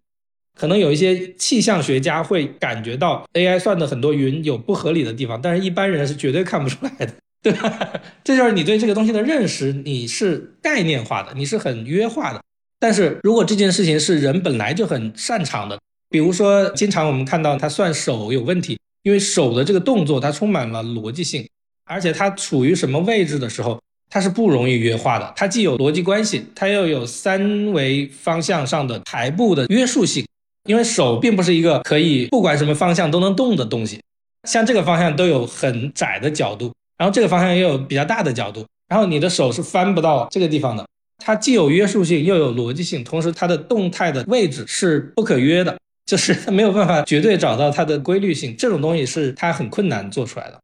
[0.58, 7.94] 可能有一些气象学家会感觉到 AI 算的很多云有不合理的地方，但是一般人是绝对看不出来的， 对吧？
[8.24, 12.42] 这就是你对这个东西的认识，你是概念化的，你是很约化的。
[12.80, 21.48] 但是如果这件事情是人本来就很擅长的，比如说经常我们看到他算手有问题，因为手的这个动作它充满了逻辑性，
[21.86, 25.34] 而且它处于什么位置的时候，它是不容易约化的。
[25.36, 30.24] 它既有逻辑关系，它又有三维方向上的排布的约束性。
[30.66, 34.02] 因为手并不是一个可以不管什么方向都能动的东西，
[34.44, 40.86] 像这个方向都有很窄的角度，然后这个方向又有比较大的角度，然后你的手是翻不到这个地方的。
[41.26, 48.54] 它既有约束性，又有逻辑性，同时它的动态的位置是不可约的，就是它没有办法绝对找到它的规律性。
[48.58, 50.60] 这种东西是它很困难做出来的。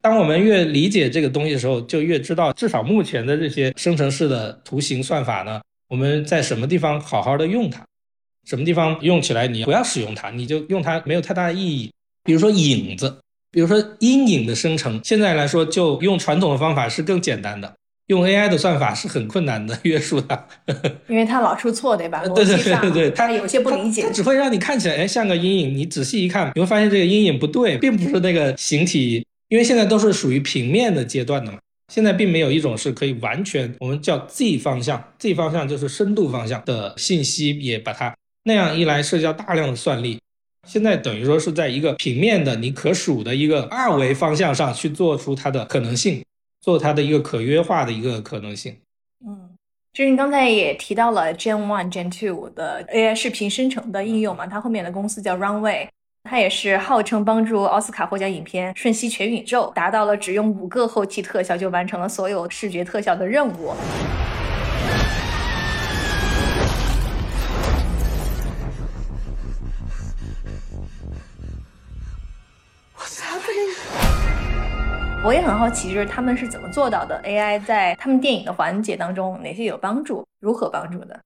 [0.00, 7.84] 当我们越理解这个东西的时候，就越知道，至少目前的这些生成式的图形算法呢，我们在什么地方好好的用它，
[8.48, 11.90] 什么地方用起来你不要使用它，你就用它没有太大的意义。
[12.24, 13.18] 比如说影子，
[13.50, 17.74] 比如说阴影的生成，现在来说就用传统的方法是更简单的。
[18.06, 20.46] 用 AI 的算法是很困难的约束它，
[21.08, 22.26] 因为它老出错，对吧？
[22.26, 31.58] 对对对对对，它有些不理解，它只会让你看起来哎像个阴影，你仔细一看，你会发现这个阴影不对，并不是那个形体，因为现在都是属于平面的阶段的嘛。
[31.92, 40.18] 现在并没有一种是可以完全我们叫 Z 方向，Z 方向就是深度方向的信息，也把它那样一来涉及到大量的算力。
[40.66, 46.22] 现在等于说是在一个平面的你可数的一个二维方向上去做出它的可能性。
[46.60, 48.76] 做它的一个可约化的一个可能性。
[49.24, 49.48] 嗯，
[49.92, 54.44] 就是你刚才也提到了 Gen One、Gen Two 的 AI 视频生成的应用嘛？
[54.44, 55.86] 它后面的公司叫 Runway，
[56.24, 63.72] 它也是号称帮助奥斯卡获奖影片《瞬息全宇宙》达到了只用五个后期特效就完成了所有视觉特效的任务。
[75.24, 80.24] 我也很好奇，就是他们是怎么做到的？AI 在他们电影的环节当中哪些有帮助？
[80.40, 81.18] 如何帮助的？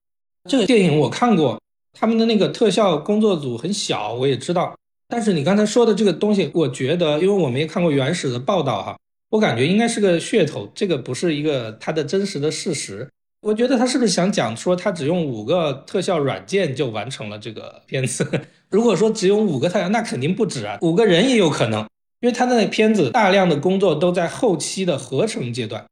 [0.48, 1.60] 这个电影我看过，
[1.92, 4.74] 他们的那个特效工作组很小，我也知道。
[5.08, 8.96] 但是你刚才说的这个东西，我觉得，因为我没看过原始的报道哈，
[9.30, 13.08] 我感觉应该是个噱头，这个不是一个它的真实的事实。
[13.42, 18.26] 我觉得他是不是想讲说他只用五个特效软件就完成了这个片子？
[18.70, 21.86] 如果说只用五个特效，那肯定不止啊，五个人也有可能，
[22.22, 25.84] 因为他的那片子大量的工作都在后期的合成阶段，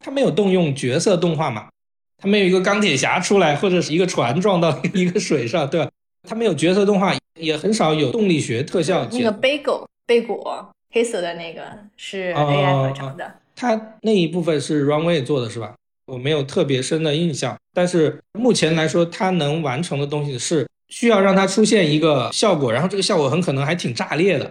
[0.00, 1.68] 他没有动用角色动画嘛，
[2.16, 5.90] 他没有一个钢铁侠出来或者是一个船撞到一个水上，对吧？
[6.26, 9.06] 他没有角色动画，也很少有动力学特效。
[9.12, 11.62] 那个贝果贝果黑色的那个
[11.98, 15.74] 是 AI 合成的，他那一部分是 Runway 做的是吧？
[16.06, 24.50] 我没有特别深的印象，但是目前来说，它能完成的东西是需要让它出现一个效果，然后这个效果很可能还挺炸裂的。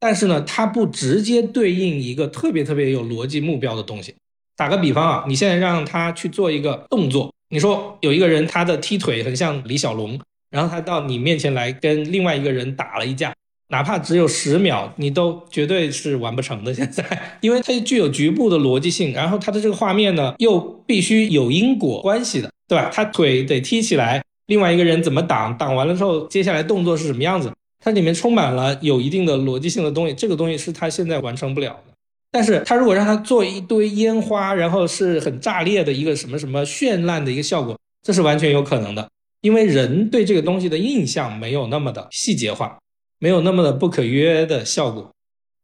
[0.00, 4.14] 但是呢，它不直接对应一个特别特别有逻辑目标的东西。
[4.56, 10.18] 打个比方啊，你现在让他去做一个动作，你说有一个人他的踢腿很像李小龙，
[10.50, 13.32] 然后他到你面前来跟另外一个人打了一架。
[13.70, 16.72] 哪怕只有十秒，你都绝对是完不成的。
[16.72, 22.90] 现在，因为它具有局部的逻辑性，然后它的这个画面呢，又必须有因果关系的，对吧？
[22.90, 25.54] 他腿得踢起来，另外一个人怎么挡？
[25.58, 27.52] 挡完了之后，接下来动作是什么样子？
[27.88, 31.94] 它里面充满了有一定的逻辑性的东西，这个东西是他现在完成不了的。
[32.30, 39.08] 但是他如果让他做一堆烟花，然后是很炸裂的一个什么什么绚烂的一个效果，这是完全有可能的，
[39.40, 42.78] 因为人对这个东西的印象没有那么的细节化。
[43.20, 45.10] 没有那么的不可约的效果，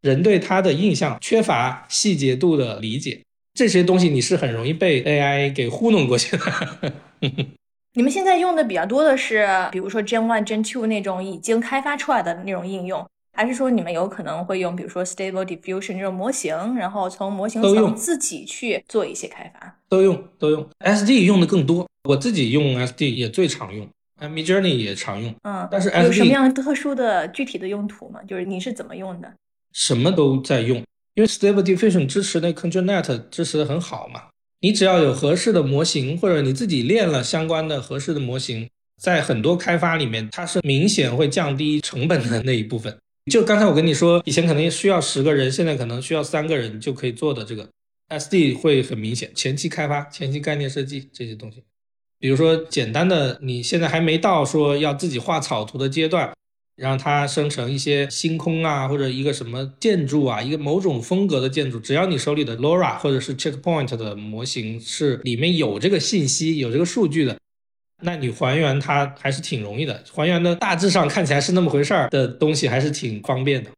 [0.00, 3.22] 人对他的印象缺乏细节度的理解，
[3.54, 6.92] 这些东西你是很容易被 AI 给糊弄过去的。
[7.96, 19.78] 你们现在用的比较多的是，比如说 Gen One、Gen Two 那种已经开发出来的那种应用，还是说你们有可能会用，比如说 Stable Diffusion 这种模型，然后从模型层自己去做一些开发？
[19.88, 20.68] 都用，都用。
[20.80, 23.88] SD 用的更多，我自己用 SD 也最常用。
[24.20, 28.20] Mid Journey 也常用，嗯，但是有什么样特殊的具体的用途吗？
[28.26, 29.32] 就是你是怎么用的？
[29.72, 30.78] 什么都在用，
[31.14, 34.22] 因为 Stable Diffusion 支持那 ControlNet 支持的很好嘛。
[34.64, 38.66] 你只要有合适的模型，或者你自己练了相关的合适的模型，
[38.98, 42.96] 在很多开发里面，它是明显会降低成本的那一部分。
[43.30, 47.68] 就刚才我跟你说，以前可能需要十个人，现在可能需要三个人就可以做的这个
[48.08, 51.62] SD 会很明显，前期开发、前期概念设计这些东西。
[52.18, 56.32] 比如说，简单的，你现在还没到说要自己画草图的阶段，
[56.76, 67.38] 让它生成一些星空啊，或者一个什么建筑啊，一个某种风格的建筑，只要你手里的 LoRa 或者是 Checkpoint 的模型是里面有这个信息、有这个数据的，
[68.02, 70.04] 那你还原它还是挺容易的。
[70.12, 73.70] 还原的大致上看起来是那么回事儿的东西，还是挺方便的。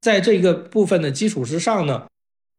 [0.00, 2.04] 在这个部分的基础之上呢。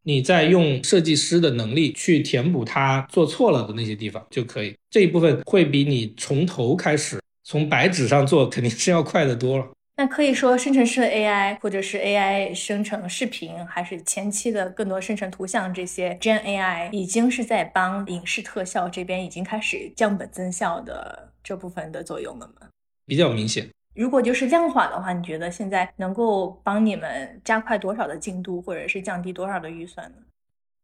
[0.04, 9.68] 你再用设计师的能力去填补他做错了的那些地方就可以，这一部分会比你从头开始从白纸上做肯定是要快得多了。
[10.00, 22.70] 那可以说生成式的 AI 或者是 AI 生成视频，还是前期的更多生成图像这些 Gen AI 已经是在帮影视特效这边已经开始降本增效的这部分的作用了吗？
[23.06, 23.68] 比较明显。
[23.94, 30.16] 如果就是量化的话，你觉得现在能够帮你们加快多少的进度，或者是降低多少的预算呢？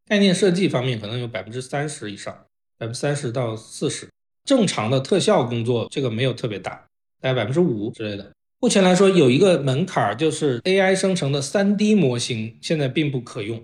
[0.08, 2.34] 概念设计方面可能有百分之三十以上，
[2.78, 4.10] 百分之三十到四十。
[4.44, 6.86] 正常的特效工作这个没有特别大，
[7.22, 8.30] 大概百分之五之类的。
[8.66, 13.64] 目前来说有一个门槛，就是 AI 生成的 3D 模型现在并不可用，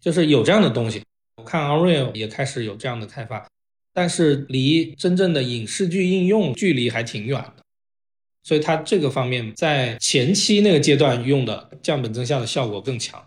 [0.00, 1.02] 就是有这样的东西。
[1.38, 3.48] 我看 Unreal 也开始有这样的开发，
[3.92, 7.64] 但是离真正的影视剧应用距离还挺远的。
[8.44, 13.20] 所以它这个方面在前期那个阶段用的降本增效的效果更强，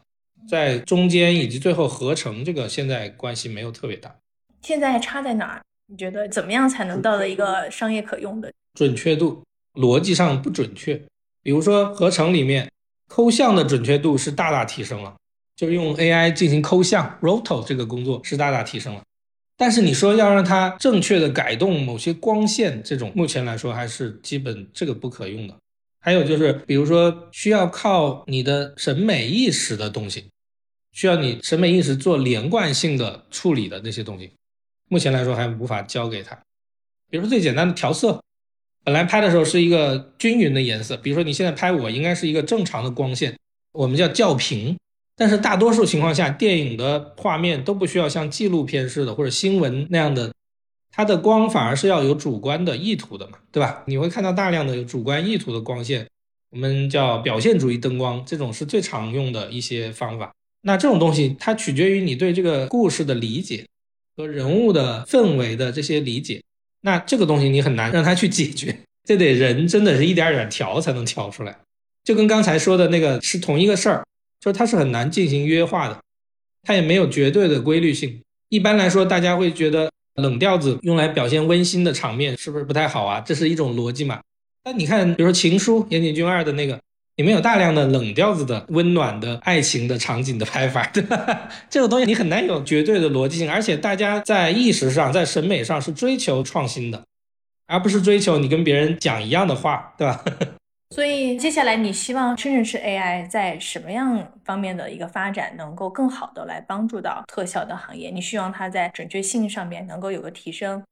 [0.47, 4.15] 在中间以及最后合成这个现在关系没有特别大。
[4.62, 5.62] 现在差在哪儿？
[5.88, 9.43] 你觉得怎么样才能到了一个商业可用的准确度？
[9.73, 11.01] 逻辑上不准确。
[11.43, 12.71] 比如说合成里面
[13.07, 15.15] 抠像的准确度是大大提升了，
[15.55, 19.01] 就是用 AI 进行抠像 Roto 这个工作是大大提升了。
[19.57, 25.55] 但是你说要让它正确的改动某些光线，这种目前来说还是基本这个不可用的。
[25.99, 30.25] 还有就是，比如说需要靠你的审美意识的东西，
[30.93, 34.31] 需要你审美意识做连贯性的处理的那些东西，
[34.89, 36.36] 目前来说还无法交给他。
[37.07, 38.23] 比如说最简单的调色，
[38.83, 43.37] 本来拍的时候是一个均匀的颜色，比如说你现在拍我应该是一个正常的光线，
[43.73, 44.75] 我们叫校平。
[45.15, 50.34] 但是大多数情况下，电影的画面都不需要像纪录片似的或者新闻那样的，
[50.89, 53.84] 它的光反而是要有主观的意图的嘛，对吧？
[53.86, 56.07] 你会看到大量的有主观意图的光线，
[56.49, 60.32] 我们叫表现主义灯光，这种是最常用的一些方法。
[60.63, 63.65] 那这种东西它取决于你对这个故事的理解
[64.17, 66.41] 和人物的氛围的这些理解，
[66.82, 71.57] 那这个东西你很难让他去解决，这得人真的是一点点调才能调出来，
[72.03, 74.03] 就跟刚才说的那个是同一个事儿。
[74.43, 76.01] 就是它是很难进行约化的，
[76.63, 78.19] 它也没有绝对的规律性。
[78.49, 83.21] 一般来说，大家会觉得冷调子用来表现温馨的场面，是不是不太好啊？
[83.21, 84.19] 这是一种逻辑嘛？
[84.65, 86.82] 那你看，比如说《情书》岩井俊二的那个，
[87.18, 91.49] 里面有大量的冷调子的温暖的爱情的场景的拍法，对吧？
[91.70, 97.03] 这种东西你很难有绝对的逻辑性，而且大家在意识上、在审美上是追求创新的，
[97.68, 100.24] 而不是追求你跟别人讲一样的话，对吧？
[100.93, 108.09] 所以接下来你希望生成式 AI 在什么样方面的一个发展，能够更好的来帮助到特效的行业？
[108.09, 110.84] 你希望它在准确性上面能够有个提升，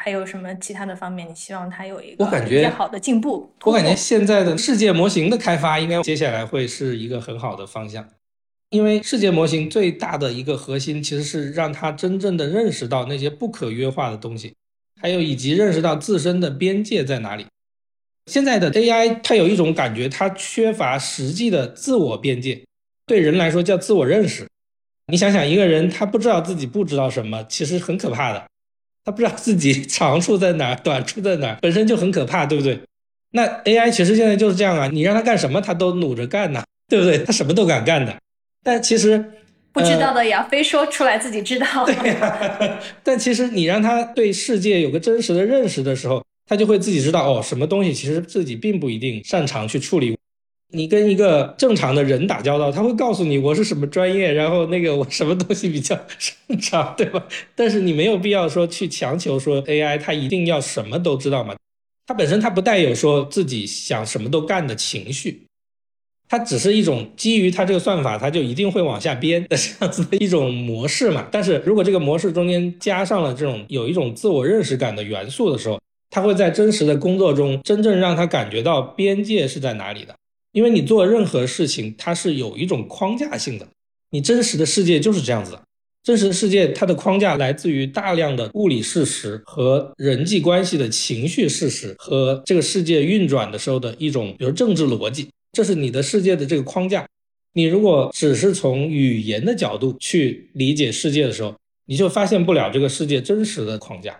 [0.00, 1.28] 还有什么其他的方面？
[1.28, 3.52] 你希望它有一个我感觉好的进步？
[3.64, 8.08] 我感觉现在的世界模型的开发，应该接下来会是一个很好的方向，
[8.70, 14.54] 因为世界模型最大的一个核心，其实是让它真正的认识到那些不可约化的东西，
[15.00, 17.46] 还有以及认识到自身的边界在哪里。
[18.26, 22.62] 现在的 AI 它有一种感觉，它缺乏实际的自我边界，
[23.06, 24.46] 对人来说叫自我认识。
[25.10, 28.47] 你想想，一个人他不知道自己不知道什么，其实很可怕的。
[29.08, 32.78] 他不知道自己长处在哪儿，短处在哪儿， 本身就很可怕，对不对？
[33.32, 37.16] 那 AI 其实现在就是这样啊，你让他干什么，他都努着干呐， 对不对？
[37.24, 38.14] 他什么都敢干的。
[38.62, 39.24] 但其实
[39.72, 41.86] 不知道的也要非说出来自己知道。
[41.86, 50.17] 对呀， 但其实你让他对世界有个真实的认识的时候，他就会自己知道哦，什么东西其实自己并不一定擅长去处理。
[50.70, 57.26] 你跟一个正常的人打交道，他会告诉你我是什么专业，然后那个我什么东西比较擅长，对吧？
[57.54, 61.56] 但是你没有必要说去强求说 AI 它一定要什么都知道嘛，
[62.06, 65.46] 它本身它不带有说自己想什么都干的情绪，
[66.28, 71.26] 它只是一种基于它这个算法，它就一定会往下编的这样子的一种模式嘛。
[71.32, 80.14] 但是如果这个模式中间加上了这种有一种自我认识感的元素的时候，它会在真实的工作中真正让他感觉到边界是在哪里的。
[80.58, 83.68] 因为你做任何事情，它是有一种框架性的。
[84.10, 85.62] 你真实的世界就是这样子的。
[86.02, 97.06] 真实的世界，它的框架来自于大量的物理事实和人际关系的情绪事实和这个世界运转的时候的一种，比如政治逻辑，这是你的世界的这个框架。
[97.52, 101.54] 你如果只是从语言的角度去理解世界的时候，
[101.86, 104.18] 你就发现不了这个世界真实的框架。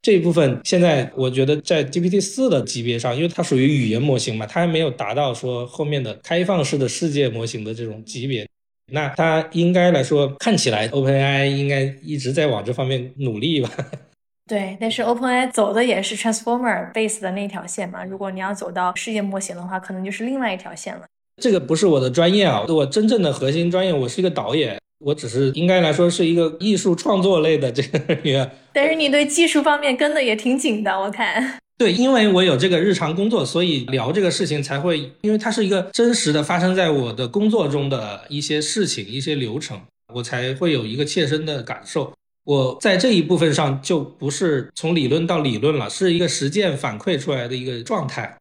[0.00, 8.48] 这一部分现在我觉得在 GPT 四的级别上，因为它属于语言模型嘛，它还没有达到说后面的开放式的世界模型的这种级别。
[8.90, 13.70] 那它应该来说，看起来 OpenAI 应该一直在往这方面努力吧？
[14.48, 18.02] 对，但是 OpenAI 走的也是 Transformer base 的那条线嘛。
[18.02, 21.02] 如果你要走到世界模型的话，可能就是另外一条线了。
[21.42, 24.78] 这个不是我的专业啊，我真正的核心专业，我是一个导演。
[24.98, 31.58] 我只是应该来说是一个艺术创作类的这个人员， 但是你对技术方面跟的也挺紧的，我看。
[31.78, 39.80] 对，因为我有这个日常工作，所以聊这个事情才会，因为它是一个真实的发生在我的工作中的一些事情、一些流程，
[40.12, 42.12] 我才会有一个切身的感受。
[42.44, 48.36] 我在这一部分上就不是从理论到理论了，是一个实践反馈出来的一个状态。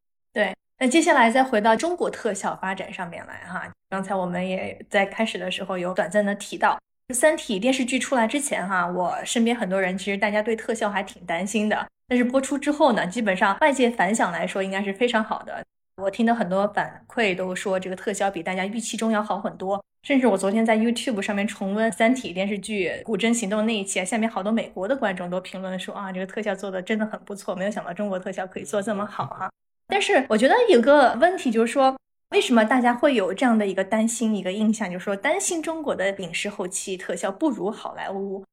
[0.80, 6.78] 那接下来再回到中国特效发展上面来哈，刚才我们也在开始的时候有短暂的提到，
[7.14, 15.64] 《三体》电视剧出来之前哈，我身边很多人其实大家对特效还挺担心的，但是播出之后呢，基本上外界反响来说应该是非常好的。
[15.96, 29.50] 我听到很多反馈都说这个特效比大家预期中要好很多，甚至我昨天在 YouTube 上面重温《三体》电视剧《古筝行动》那一期，下面好多美国的观众都评论说啊，这个特效做的真的很不错，没有想到中国特效可以做这么好哈。
[29.88, 31.98] 但是我觉得有个问题就是说，
[32.32, 38.44] 为什么大家会有这样的一个担心、一个印象，就是说担心中国的影视后期特效不如好莱坞？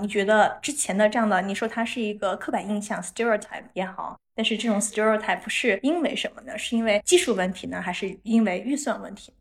[0.00, 6.56] 你觉得之前的这样的，你说它是一个刻板印象 （stereotype） 也好，但是这种 stereotype 是因为什么呢？
[6.58, 9.32] 是因为技术问题呢，还是因为预算问题？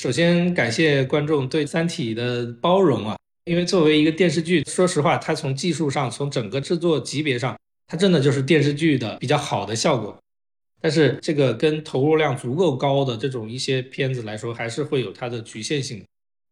[0.00, 10.16] 首先感谢观众对《三体》的包容啊，因为作为一个电视剧，说实话，它从技术上、从整个制作级别上，它真的就是电视剧的比较好的效果。
[10.80, 16.02] 但是这个跟投入量足够高的这种一些片子来说，还是会有它的局限性。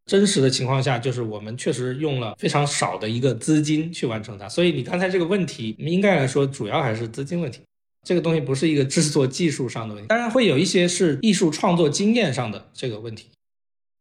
[0.06, 4.48] 真实的情况下，就是我们确实用了非常少的一个资金去完成它。
[4.48, 7.60] 所以你刚才这个问题，应该来说主要还是资金问题。
[8.04, 13.26] 这个东西不是一个制作技术上的问题，当然会有一些是艺术创作经验上的这个问题。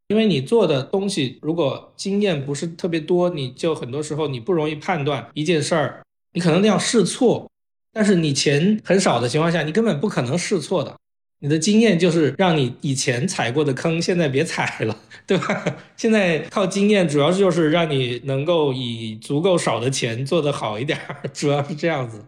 [0.08, 6.04] 因为你做的东西如果经验不是特别多，你就很多时候你不容易判断一件事儿，
[6.34, 7.50] 你可能要试错。
[7.96, 10.94] 但是你钱很少的情况下，你根本不可能试错的。
[11.40, 15.64] 你的经验就是让你以前踩过的坑，现在别踩了，对吧？
[15.96, 21.00] 现在靠经验，主要就是让你能够以足够少的钱做得好一点，
[21.34, 22.22] 主要是这样子。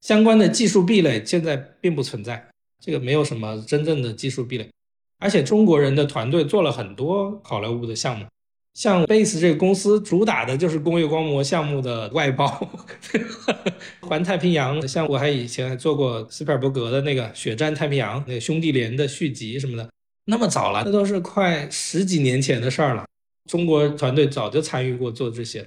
[0.00, 2.48] 相关的技术壁垒现在并不存在，
[2.84, 4.68] 这个没有什么真正的技术壁垒。
[5.18, 8.26] 而且中国人的团队做了很多好莱坞的项目，
[8.76, 12.46] 像 Base 这个公司主打的就是工业光膜项目的外包，
[14.06, 14.86] 环太平洋。
[14.86, 19.88] 像我还以前还做过斯皮尔伯格的那个《血战太平洋》那个兄弟连的续集什么的，
[20.26, 23.06] 那么早了，那都是快十几年前的事儿了。
[23.50, 25.60] 中国团队早就参与过做这些，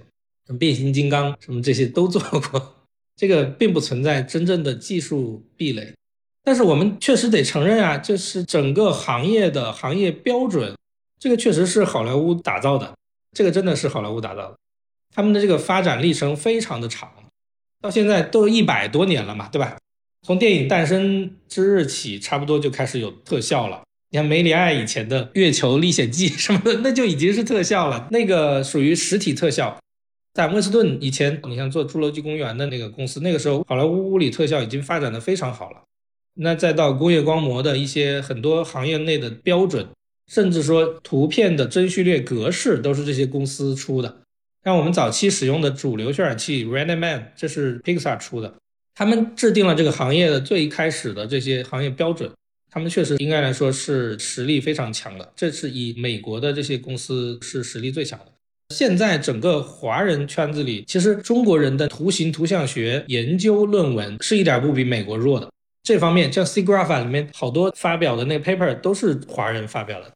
[0.45, 2.75] 什么变形金刚什么这些都做过，
[3.15, 5.95] 这个并不存在真正的技术壁垒。
[6.43, 10.75] 但是我们确实得承认啊，就是整个行业的行业标准，
[11.19, 12.93] 这个确实是好莱坞打造的，
[13.31, 14.57] 这个真的是好莱坞打造的，
[15.13, 17.11] 他们的这个发展历程非常的长，
[17.81, 19.77] 到现在都一百多年了嘛，对吧？
[20.21, 23.83] 从电影诞生之日起，差不多就开始有特效了。
[24.11, 29.77] 你看梅里爱以前的《月球历险记》什么的，那就已经是特效了，那个属于实体特效。
[30.33, 35.83] 在温斯顿以前，你像做《侏罗纪公园》的那个公司，那个时候好莱坞物理特效已经发展的非常好了。
[36.35, 39.87] 那再到工业光魔的一些很多行业内的标准，
[40.29, 44.21] 甚至说图片的帧序列格式都是这些公司出的。
[44.63, 48.53] 像我们早期使用的主流渲染器 Render Man，这是 Pixar 出的，
[48.93, 52.31] 他们制定了这个行业的最开始的这些行业标准。
[52.71, 58.25] 他们确实应该来说是实力非常强的，这是以美国的这些公司是实力最强的。
[58.75, 65.49] 现在整个华人圈子里，其实中国人的图形图像学研究论文是一点不比美国弱的。
[65.81, 70.11] 这方面，像 C Graph 里面好多发表的那个 paper 都是华人发表的，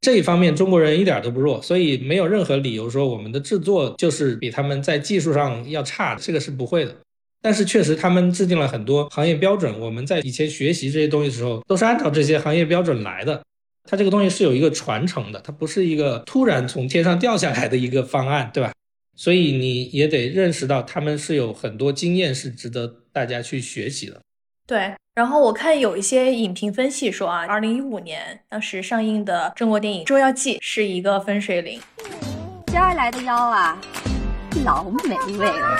[0.00, 6.96] 这一方面中国人一点都不弱，所以没有任何理由说我们的制作就是比他们在技术上要差，这个是不会的。
[7.42, 9.78] 但是确实，他们制定了很多行业标准。
[9.80, 13.42] 我们在以前学习这些东西的时候，都是按照这些行业标准来的。
[13.84, 18.72] 它这个东西是有一个传承的，它不是一个突然从天上掉下来的一个方案，对吧？
[19.16, 24.20] 所以你也得认识到，他们是有很多经验是值得大家去学习的。
[24.66, 24.94] 对。
[25.20, 31.78] 然后我看有一些影评分析说啊，二零一五年当时上映的中国电影《捉妖记》是一个分水岭。
[32.68, 33.78] 今儿来的妖啊，
[34.64, 35.78] 老美味了。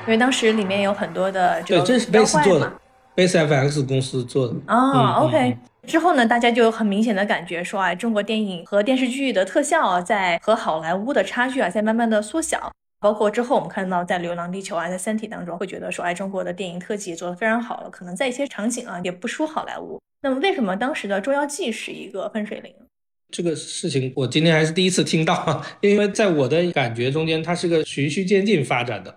[0.00, 2.72] 因为当时里面有很多的对，这是 Base 做的
[3.14, 4.54] ，Base FX 公司做的。
[4.66, 5.56] 哦，OK。
[5.86, 12.72] 之后呢，大家就有很明显的感觉说，啊，中国电影和电视剧的特效啊在和好莱坞的差距啊，在慢慢的缩小。
[13.02, 20.00] 包括之后我们看到在《流浪地球》啊，在《三体》当中，会觉得说，哎，中国的电影特技做得非常好了，可能在一些场景啊，也不输好莱坞。
[20.22, 22.72] 那么，为什么当时的《捉妖记》是一个分水岭？
[23.32, 29.16] 这个事情我今天还是第一次听到， 因为在我的感觉中间，它是个循序渐进发展的。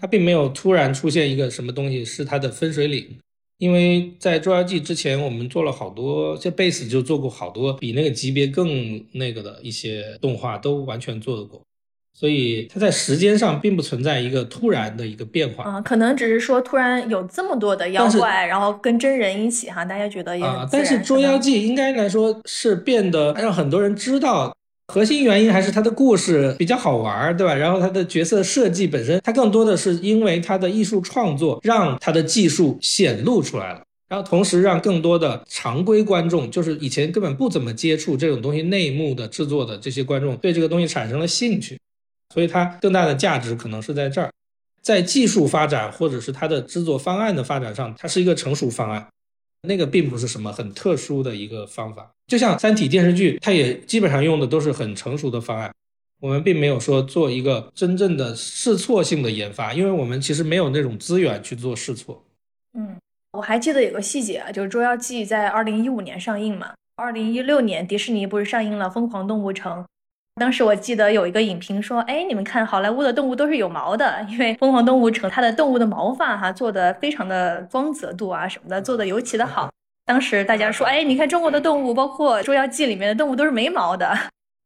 [0.00, 3.18] 它并没有突然出现一个什么东西是它的分水岭，
[3.58, 11.62] 因为在《捉妖记》之前，我们做了好多，这 base 就做过好多比那个级别更那个的一些动画，都完全做得过，
[12.18, 24.56] 所以它在时间上并不存在一个突然的一个变化啊，可能只是说突然有这么多的妖怪，然后跟真人一起哈，大家觉得也啊，但是《捉妖记》应该来说是变得让很多人知道。
[24.88, 27.52] 核心原因还是它的故事比较好玩，对吧？
[27.52, 41.76] 然后它的角色设计本身，它更多的是因为它的艺术创作让它的技术显露出来了，然后同时让更多的常规观众，就是以前根本不怎么接触这种东西内幕的制作的这些观众，对这个东西产生了兴趣，
[42.36, 44.30] 所以它更大的价值可能是在这儿，
[44.82, 49.08] 在技术发展或者是它的制作方案的发展上，它是一个成熟方案。
[49.62, 55.72] 那个并不是什么很特殊的一个方法，就像《三体》电视剧，它也基本上用的都是很成熟的方案。
[56.20, 62.22] 我们并没有说做一个真正的试错性的研发，因为我们其实没有那种资源去做试错。
[62.74, 62.96] 嗯，
[63.32, 69.82] 我还记得有个细节啊，就是《捉妖记》在二零一五年上映嘛，二零一六年迪士尼不是上映了《疯狂动物城》。
[70.38, 79.70] 当时我记得有一个影评说，哎，你们看好莱坞的动物都是有毛的，因为《疯狂动物城》它的动物的毛发哈做的非常的光泽度啊什么的做的尤其的好。
[80.04, 84.14] 当时大家说，哎，你看中国的动物，包括《捉妖记》里面的动物都是没毛的。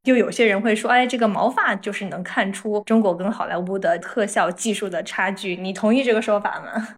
[0.02, 5.54] 就有些人会说，哎，这个毛发就是能看出中国跟好莱坞的特效技术的差距。
[5.54, 6.88] 你同意这个说法吗？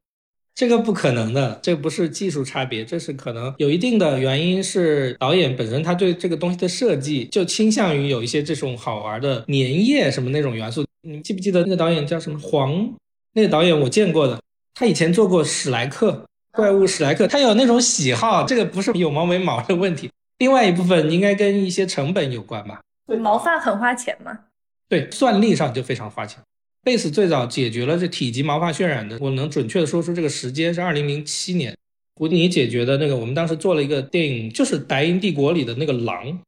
[0.55, 10.85] 这个不可能的，这不是技术差别，这是可能有一定的原因，是导演本身他对这个东西的设计就倾向于有一些这种好玩的粘液什么那种元素。
[11.01, 12.95] 你记不记得那个导演叫什么黄？
[13.33, 14.39] 那个导演我见过的，
[14.75, 20.11] 他以前做过史莱克怪物史莱克，他有那种喜好，这个不是有毛没毛的问题。
[20.39, 22.81] 另外一部分应该跟一些成本有关吧？
[23.07, 24.39] 对毛发很花钱吗？
[24.87, 26.39] 对，算力上就非常花钱。
[26.85, 31.76] Base 最早解决了这体积毛发渲染的，我能准确的说出这个时间是二零零七年，
[32.16, 36.41] 胡迪尼解决的那个，我们当时做了一个电影，就是《白银帝国》里的那个狼，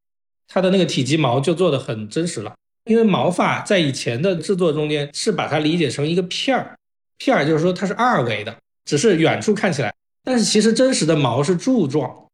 [0.49, 2.53] 它的那个体积毛就做的很真实了。
[2.87, 6.77] 因为毛发在以前的制作中间是把它理解成一个片儿，
[7.17, 12.27] 片儿就是说它是二维的，只是远处看起来，但是其实真实的毛是柱状，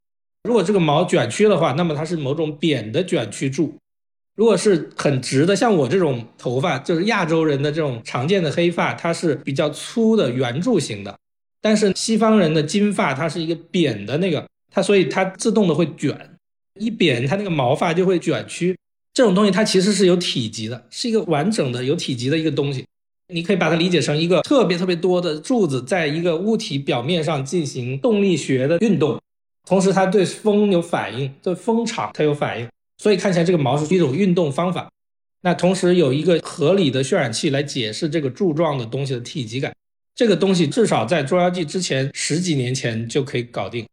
[0.44, 3.76] 如果这个毛卷曲的话，那么它是某种扁的卷曲柱；
[4.36, 11.14] 如果是很直的，像我这种头发，就是亚洲人的这种常见的黑发，它是比较粗的圆柱形的。
[11.60, 16.16] 但是西方人的金发，它是一个扁的那个，它所以它自动的会卷，
[16.78, 18.74] 一扁它那个毛发就会卷曲。
[19.12, 22.86] 这种东西它其实是有体积的，是一个完整的有体积的一个东西。
[23.32, 29.20] 你可以把它理解成一个特别特别多的柱子，在一个物体表面上进行动力学的运动。
[29.68, 32.66] 同时，它对风有反应，对风场它有反应，
[33.00, 34.90] 所以看起来这个毛是一种运动方法。
[35.40, 39.72] 那同时有一个合理的渲染器来解释这个柱状的东西的体积感。
[40.14, 43.86] 这个东西至少在《捉妖记》之前十几年前就可以搞定，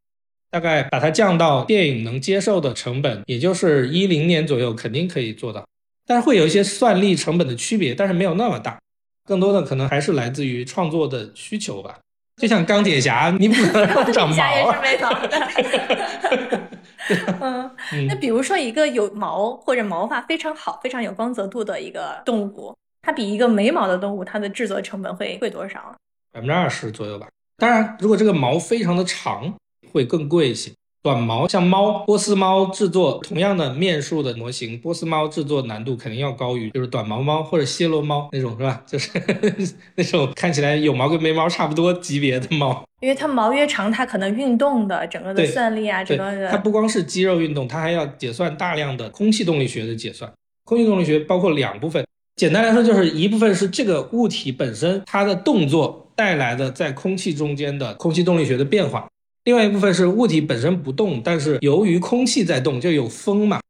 [0.52, 5.66] 大概把它降到电影能接受的成本，也就是一零年左右，肯定可以做到。
[6.06, 8.78] 但是会有一些算力成本的区别，但是没有那么大，
[9.24, 11.98] 更多的可能还是来自于创作的需求吧。
[12.42, 14.84] 就像钢铁侠，你不能让它长毛啊。
[14.84, 16.62] 也是没毛的。
[17.42, 25.96] 嗯，那比如说一个有毛或者毛发非常好、非常有光泽度的一个动物，它比一个没毛的动物，它的制作成本会贵多少？
[26.32, 27.28] 百分之二十左右吧。
[27.58, 29.54] 当然，如果这个毛非常的长，
[29.92, 30.72] 会更贵一些。
[31.04, 38.84] 短毛像猫，波斯猫制作同样的面数的模型，波斯猫制作难度肯定要高于就是短毛猫或者暹罗猫那种，是吧？
[38.86, 39.10] 就是
[39.96, 42.84] 那种看起来有毛跟没毛差不多级别的猫。
[43.00, 50.30] 因为它毛越长，它可能运动的整个的算力啊，整个的它不光是肌肉运动，它还要解算大量的空气动力学的解算。
[50.66, 59.08] 空气动力学包括两部分，简单来说就是一部分是这个物体本身它的动作带来的在空气中间的空气动力学的变化。
[59.48, 63.62] 另外一部分是物体本身不动，但是由于空气在动，就有风嘛。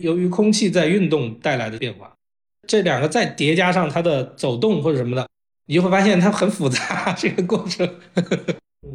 [0.00, 2.12] 由于空气在运动带来的变化，
[2.68, 5.26] 这两个再叠加上它的走动或者什么的，
[5.66, 7.88] 你就会发现它很复杂这个过程。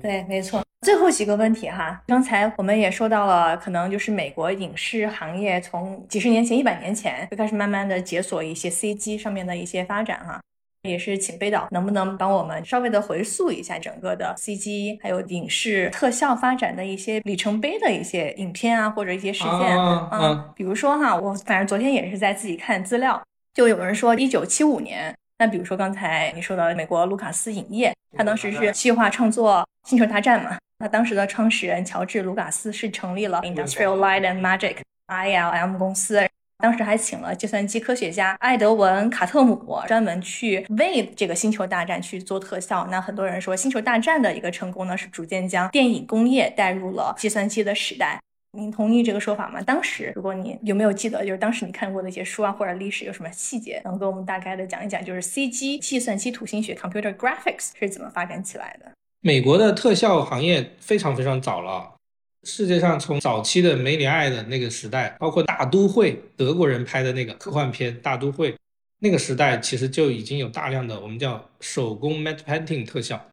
[0.02, 0.64] 对，没错。
[0.86, 10.40] 最后几个问题哈，刚才我们也说到了，可能就是美国影视行业从几十年前、一百年前就开始慢慢的解锁一些 CG 上面的一些发展哈。
[10.84, 23.22] 也是请北岛能不能帮我们稍微的回溯一下整个的 CG 还有影视特效发展的一些里程碑的一些影片啊，或者一些事件啊，比如说哈，我反正昨天也是在自己看资料，
[23.54, 34.78] 就有人说一九七五年，那比如说刚才你说的美国卢卡斯影业，他当时是计划创作《星球大战》嘛，那当时的创始人乔治卢卡斯是成立了 Industrial Light and Magic
[35.08, 36.26] ILM 公司。
[36.62, 39.57] 当时还请了计算机科学家艾德文·卡特姆，
[39.88, 42.86] 专门去为这个《星球大战》去做特效。
[42.91, 48.20] 那很多人说，《星球大战》的一个成功呢，是逐渐将电影工业带入了计算机的时代。
[48.57, 49.62] 您同意这个说法吗？
[49.62, 58.91] 当时，如果你有没有记得，就是当时你看过的一些书啊，或者历史有什么细节，能给我们大概的讲一讲，就是 CG 计算机图形学 （Computer Graphics） 是怎么发展起来的？
[59.22, 61.95] 美国的特效行业非常非常早了。
[62.44, 68.54] 世界上从早期的梅里爱的那个时代，包括《大都会》，德国人拍的那个科幻片《大都会》，
[69.00, 73.24] 那个时代其实就已经有大量的我们叫手工 matte painting 特效。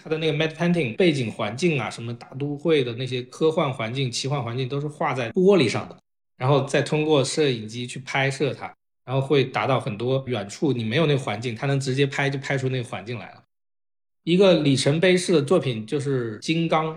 [0.00, 5.96] 它的那个 matte painting 背景环境啊，什么大都会的那些科幻环境、奇幻环境，都是画在玻璃上的，
[6.36, 8.72] 然后再通过摄影机去拍摄它，
[9.04, 13.42] 然后会达到很多远处你没有那个环境，它能直接拍就拍出那个环境来了。
[14.22, 16.94] 一个里程碑式的作品就是《金刚》。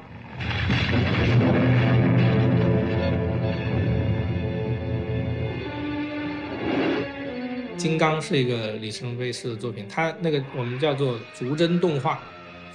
[7.80, 12.22] 金刚是一个里程碑式的作品，它那个我们叫做逐帧动画，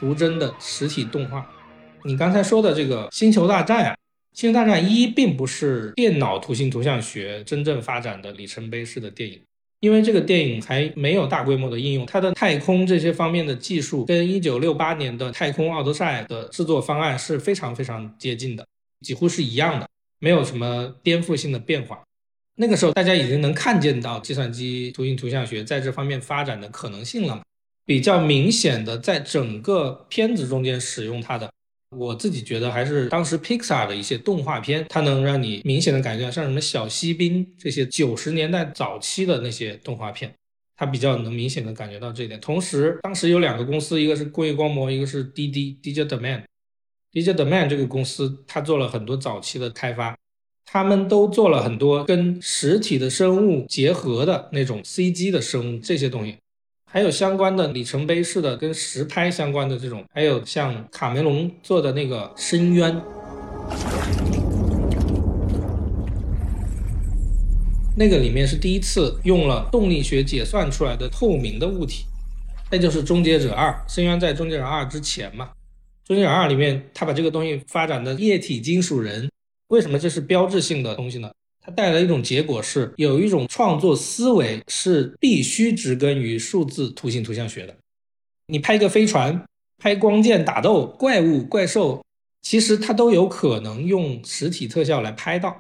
[0.01, 1.47] 逐帧的实体动画。
[2.05, 3.93] 你刚才说的这个《星球大战》啊，
[4.33, 9.39] 《星球大战一》并不是电脑图形图像学真正发展的里程碑式的电影，
[9.81, 18.67] 因为这个电影还没有大规模的应用，它的太空这些方面的技术跟1968年的《太空奥德赛》的制作方案是非常非常接近的，
[19.03, 19.87] 几乎是一样的，
[20.19, 22.03] 没有什么颠覆性的变化。
[22.57, 27.43] 那个时候，大家已经能看见到计算机图形图像学在这方面发展的可能性了。
[27.87, 31.51] 比较明显的，在整个片子中间使用它的，
[31.91, 40.33] 我自己觉得还是当时 Pixar 的一些动画片，它能让你明显的感觉到，像什么小锡兵这些九十年代早期的那些动画片，
[40.77, 42.41] 它比较能明显的感觉到这一点。
[42.41, 46.45] 同时，当时有两个公司，一个是工业光魔，一个是滴滴 Digital Man。
[47.13, 50.17] Digital Man 这个公司，它做了很多早期的开发。
[50.75, 56.37] 他们都做了很多跟实体的生物结合的那种 CG 的生物这些东西，
[56.91, 62.93] 还有相关的里程碑式的跟实拍相关的这种，还有像卡梅隆做的那个《深渊》，
[67.97, 72.05] 那个里面是第一次用了动力学解算出来的透明的物体，
[72.73, 73.71] 那就是《终结者二》。
[73.95, 75.45] 《深渊》在《终结者二》之前嘛，
[76.05, 79.31] 《终结者二》里面他把这个东西发展的液体金属人。
[79.69, 81.31] 为什么这是标志性的东西呢？
[81.61, 87.75] 它带来一种结果是，有一种创作思维是必须植根于数字图形图像学的。
[88.47, 89.45] 你拍一个飞船，
[89.79, 92.05] 拍光剑打斗、怪物、怪兽，
[92.43, 95.59] 其实它都有可能用实体特效来拍到。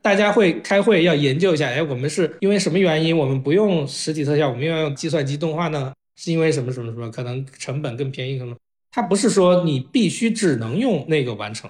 [0.00, 5.92] 大家会开会要研究一下，哎，我们是因为什么原因我们不用实体特效，我们要用计算机动画呢？
[6.16, 7.10] 是因为什么什么什么？
[7.10, 8.56] 可能成本更便宜，可能
[8.90, 11.68] 它不是说你必须只能用那个完成。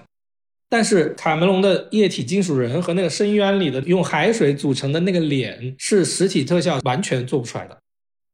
[0.69, 7.77] 但是卡梅隆的液体金属人和那个深渊里的用海水组成的那个脸是实体特效完全做不出来的，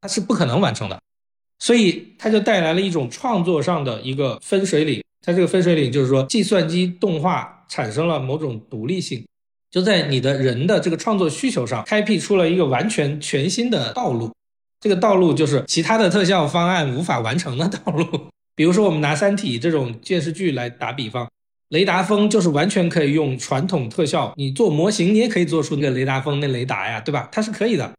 [0.01, 0.99] 它是不可能完成的，
[1.59, 5.03] 所以它就带来了一种创作上的一个分水岭。
[5.21, 9.23] 它这个分水岭就是说，计算机动画产生了某种独立性，
[9.69, 14.31] 就在你的人的这个创作需求上开辟出了一个完全全新的道路。
[14.81, 18.05] 这个道路就是其他的特效方案无法完成的道路。
[18.55, 21.29] 比如说，我们拿《三体》这种电视剧来打比方。
[21.73, 27.27] 雷达风就是完全可以用传统特效，你做模型你也可以做出那个雷达风那雷达呀，对吧？
[27.31, 27.91] 它是可以的。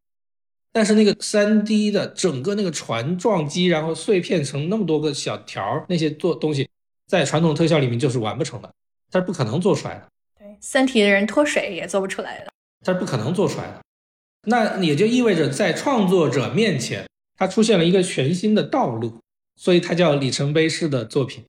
[0.70, 6.68] 但是那个三 D 的整个那个船撞击，然后碎片成那么多个小条，那些做东西
[7.08, 8.70] 在传统特效里面就是完不成的，
[9.10, 10.06] 它是不可能做出来的。
[10.38, 12.52] 对，三体的人脱水也做不出来的，
[12.84, 13.80] 它是不可能做出来的。
[14.46, 17.04] 那也就意味着在创作者面前，
[17.36, 19.18] 它出现了一个全新的道路，
[19.56, 21.42] 所以它叫里程碑式的作品。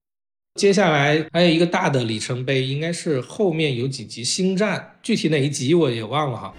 [0.55, 6.53] 接下来还有一个大的里程碑，应该是后面有几集《星战》，具体哪一集我也忘了哈。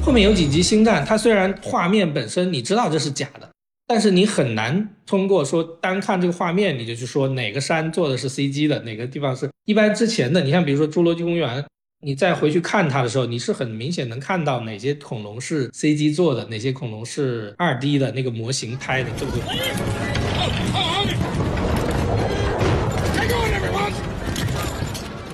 [0.00, 3.50] 后面有几集《星战》，它虽然画面本身你知道这是假的，
[3.88, 10.40] 但是你很难通过说单看这个画面你就去说哪个山做的是 CG 的，哪个地方是一般之前的。
[10.42, 11.60] 你像比如说《侏罗纪公园》。
[12.06, 19.42] 你再回去看它的时候，你是很明显能看到哪些恐龙是 CG 做的，哪些恐龙是二 D 的那个模型拍的，对不对？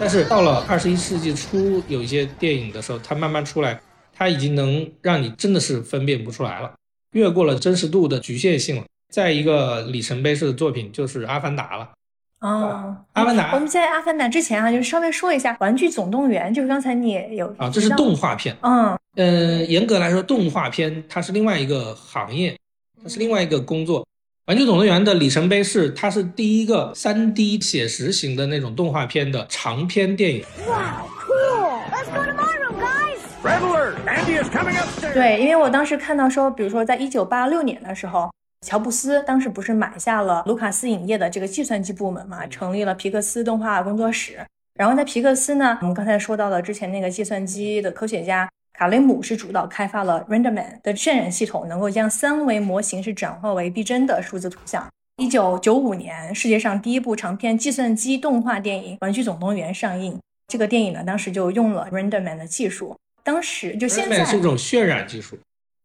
[0.01, 3.79] 但是到了二十一世纪初，有一些电影的时候，它慢慢出来，
[4.15, 6.73] 它已经能让你真的是分辨不出来了，
[7.13, 8.85] 越过了真实度的局限性了。
[9.13, 11.91] 再一个里程碑式的作品就是《阿凡达》了。
[12.43, 13.55] 哦，阿凡达。
[13.55, 18.57] 我们在阿凡达之前啊，就稍微说一下《玩具总动员》，就是刚才你也有啊，这是动画片。
[18.63, 22.59] 嗯呃，严格来说，动画片它是另外一个行业，
[23.01, 24.01] 它是另外一个工作。
[24.47, 30.45] 《玩具总动员》的里程碑是，它是第一个三 D 写实型的那种动画片的长篇电影。
[30.67, 33.21] 哇，Cool！Let's go to Marvel, guys.
[33.41, 35.15] Traveler, Andy is coming upstairs.
[35.15, 38.33] 对，因为我当时看到说，比如说在一九八六年的时候。
[38.63, 44.39] 乔布斯当时不是买下了卢卡斯影业的这个计算机部门嘛，成立了皮克斯动画工作室。
[44.75, 54.89] 然后在皮克斯呢，我们刚才说到的之前那个计算机的科学家卡雷姆是主导开发了 RenderMan 的渲染系统，能够将三维模型是转化为逼真的数字图像。
[55.17, 60.19] 一九九五年，世界上第一部长篇计算机动画电影《玩具总动员》上映。
[60.49, 62.97] 这个电影呢，当时就用了 RenderMan 的技术。
[63.23, 65.39] 当时就现在是一种渲染技术。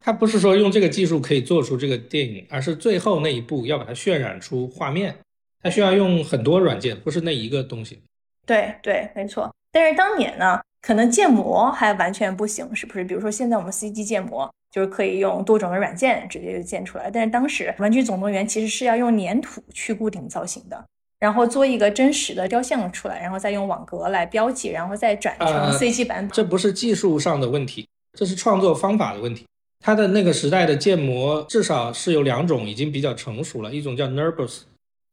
[0.08, 5.14] 它不是说用这个技术可以做出这个电影，而是最后那一步要把它渲染出画面，
[5.62, 8.02] 它需要用很多软件，不是那一个东西。
[8.46, 9.54] 对对，没错。
[9.70, 13.04] 但是当年呢，可能建模还完全不行，是不是？
[13.04, 20.86] 比如说现在我们 CG 建模就是可以用多种的软件直接就建出来，但是当时《玩具总动员》其实是要用粘土去固定造型的，
[21.20, 26.30] 然后做一个真实的雕像出来，然后再用网格来标记，然后再转成 CG 版本。
[26.30, 29.46] 这不是技术上的问题，这是创作方法的问题。
[29.80, 33.74] 它的那个时代的建模至少是有两种，已经比较成熟了。
[33.74, 34.62] 一种叫 Nerbus，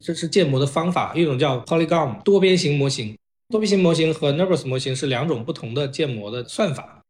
[0.00, 3.16] 这是建模的方法；一种叫 Polygon，多边形模型。
[3.50, 7.02] 多边形模型和 Nerbus 模型是两种不同的建模的算法。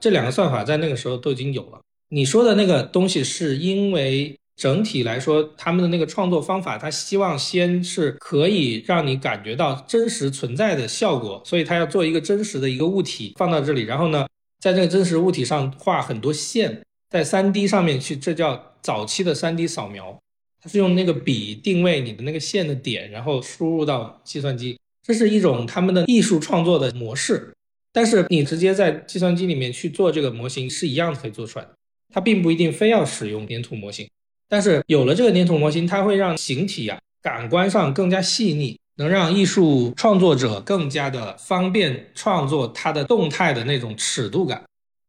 [0.00, 1.80] 这两个算法在那个时候都已经有了。
[2.08, 14.26] 你说的那个东西是因为整体来说，他们的那个创作方法，他希望先是可以让你感觉到真实存在的效果，所以他要做一个真实的一个物体放到这里，然后呢，
[14.58, 16.82] 在这个真实物体上画很多线。
[17.14, 20.18] 在三 D 上面去，这叫早期的三 D 扫描，
[20.60, 27.54] 它是用那个笔定位你的那个线的点，然后输入到计算机，这是一种他们的艺术创作的模式。
[27.92, 31.70] 但是你直接在计算机里面去做这个模型是一样可以做出来的，
[32.12, 34.10] 它并不一定非要使用粘土模型。
[34.48, 44.64] 但是有了这个粘土模型，它会让形体啊感官上更加细腻，能让艺术创作者更加的方便创作它的动态的那种尺度感。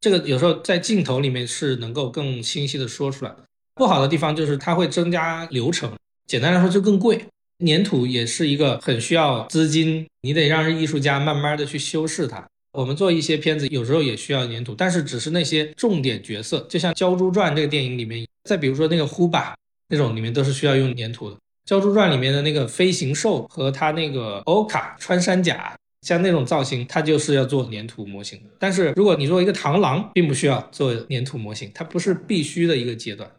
[0.06, 3.36] 这个有时候在镜头里面是能够更清晰的说出来。
[3.74, 5.92] 不好的地方就是它会增加流程，
[6.28, 7.26] 简单来说就更贵。
[7.66, 12.46] 粘土也是一个很需要资金，你得让艺术家慢慢的去修饰它。
[12.74, 19.56] 我们做一些片子有时候也需要粘土，但是只是那些重点角色，就像《鲛珠传》这个电影里面，再比如说那个呼巴
[19.88, 21.36] 那种里面都是需要用粘土的。
[21.68, 25.76] 《蛟珠传》里面的那个飞行兽和它那个欧卡穿山甲，
[26.06, 28.50] 像那种造型，它就是要做粘土模型的。
[28.60, 33.30] 但是如果你做一个螳螂，并不需要做粘土模型，它不是必须的一个阶段。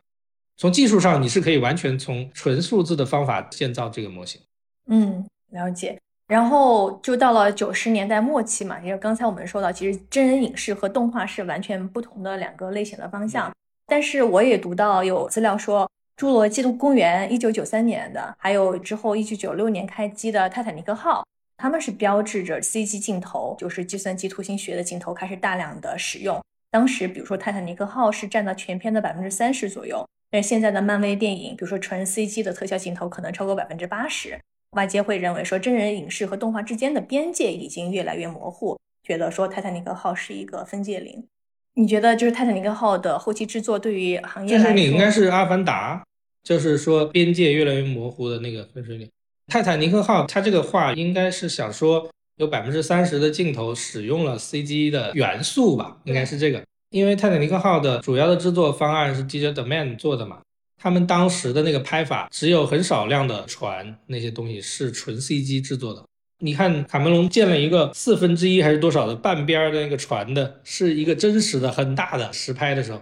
[0.57, 4.41] 从技术上，你是可以完全从纯数字的方法建造这个模型。
[4.89, 5.97] 嗯，了解。
[6.27, 13.53] 然后就到了九十年代末期嘛，因为刚才我们说到，其实真人影视和动画是完全不同的两个类型的方向。
[13.87, 15.89] 但是我也读到有资料说。
[16.19, 21.23] 《侏罗纪公园》一九九三年的，还有之后一九九六年开机的泰坦尼克号，
[21.57, 26.41] 他们是标志着 CG 镜头，就是计算机图形学的镜头开始大量的使用。
[26.71, 34.39] 当时，比如说泰坦尼克号是占到全片的百分之三十左右，但是现在的漫威电影，比如说纯 CG 的特效镜头可能超过百分之八十。
[34.73, 41.27] 外界会认为说，真人影视和动画之间的边界已经越来越模糊，觉得说泰坦尼克号是一个分界岭。
[41.75, 46.05] 你觉得就是泰坦尼克号的后期制作对于行业来说，你应该是阿凡达。
[46.43, 49.11] 就是说，边界越来越模糊的那个分水岭。
[49.47, 56.63] 泰坦尼克号，它这个话应该是想说，有百分之三十的镜头使用了 CG 的元素吧，应该是这个。
[56.91, 60.41] 因为泰坦尼克号的主要的制作方案是 Digital Domain 做的嘛，
[60.81, 66.03] 他们当时的那个拍法，只有很少量的船那些东西是纯 CG 制作的。
[66.41, 73.01] 你看卡梅隆建了一个四分之一还是多少的半边的那个船的，是一个真实的很大的实拍的时候。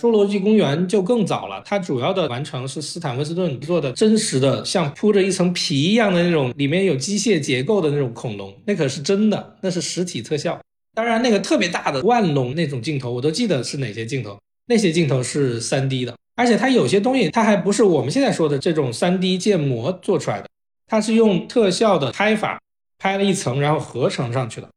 [0.00, 10.60] 侏罗纪公园就更早了，它主要的完成是斯坦威斯顿做的真实的，像铺着一层皮一样的那种，里面有机械结构的那种恐龙，那可是真的，那是实体特效。
[10.94, 20.48] 当然，那个特别大的万龙那种镜头，我都记得是哪些镜头，那些镜头是 3D 的，而且它有些东西，它还不是我们现在说的这种 3D 建模做出来的，
[20.86, 22.60] 它是用特效的拍法
[22.98, 24.68] 拍了一层，然后合成上去的，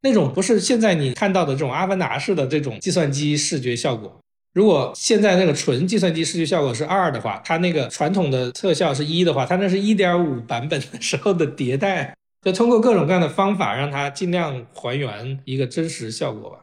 [0.00, 4.18] 那种不是现在你看到的这种阿凡达式的这种计算机视觉效果。
[4.52, 16.58] 如果现在那个纯计算机视觉效果是二的话，它那个传统的特效是一的话，它那是一点五版本的时候的迭代，就通过各种各样的方法让它尽量还原一个真实效果吧。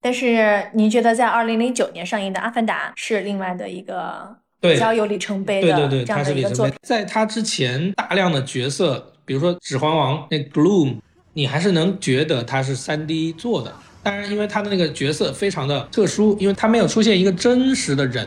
[0.00, 6.74] 但是您觉得在二零零九年上映的《阿凡达》是另外的一个比较有里程碑的这样的一个作品？
[6.82, 10.96] 在它之前，大量的角色，比如说《指环王》那 Gloom，
[11.34, 13.72] 你还是能觉得它是三 D 做的。
[14.08, 18.26] 当然，因为他的那个角色非常的特殊，因为他没有出现一个真实的人，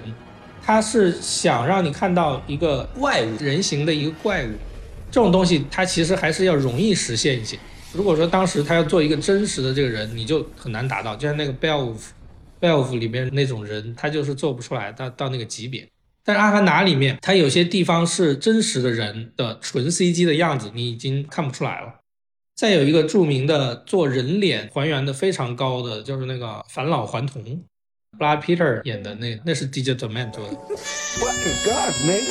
[0.64, 4.50] 他是想让你看到一个怪物，人形的一个怪物，
[5.10, 7.58] 这种东西它其实还是要容易实现一些。
[7.94, 15.88] 如果说当时他要做一个真实的这个人，你就很难达到，就像那个 Belf，Belf 里面那种人，他就是做不出来到到那个级别。
[16.24, 22.01] 但是阿凡达里面，它有些地方是真实的人的纯 CG 的样子，你已经看不出来了。
[22.56, 27.44] 再有一个著名的做人脸还原的非常高的，就是那个返老还童，
[28.18, 30.54] 布拉 Peter 演的那那是 Digital Man 做的。
[30.54, 32.26] What in God's name?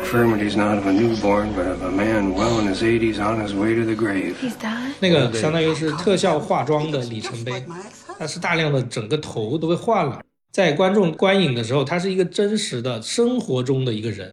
[0.00, 3.52] Infirmity's not of a newborn, but of a man well in his eighties on his
[3.52, 4.36] way to the grave.
[4.40, 4.92] He's done.
[5.00, 7.64] 那个相当于是特效化妆的里程碑，
[8.18, 10.22] 它是大量的整个头都被换了，
[10.52, 14.32] 在观众观影的时候，他是一个真实的生活中的一个人。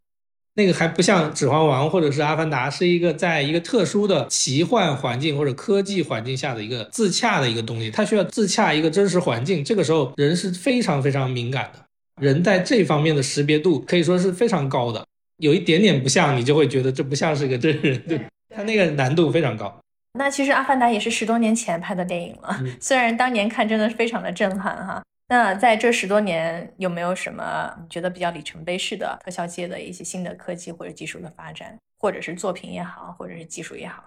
[0.55, 9.63] 那个还不像《指环王》或者是《阿凡达》，是一个在一个特殊的奇幻环境或者科技环境下的一个自洽的一个东西，它需要自洽一个真实环境。
[9.63, 11.79] 这个时候人是非常非常敏感的，
[12.21, 15.05] 人在这方面的识别度可以说是非常高的。
[15.37, 18.19] 有一点点不像，你就会觉得这不像是个真人，对，
[18.53, 19.73] 它那个难度非常高。
[20.19, 25.01] 那其实《阿凡达》也是十多年前拍的电影了， 虽然当年看真的非常的震撼哈。
[25.31, 34.03] 那在这十多年，有没有什么你觉得比较里程碑式的特效界的一些新的科技或者技术的发展，或者是作品也好，或者是技术也好，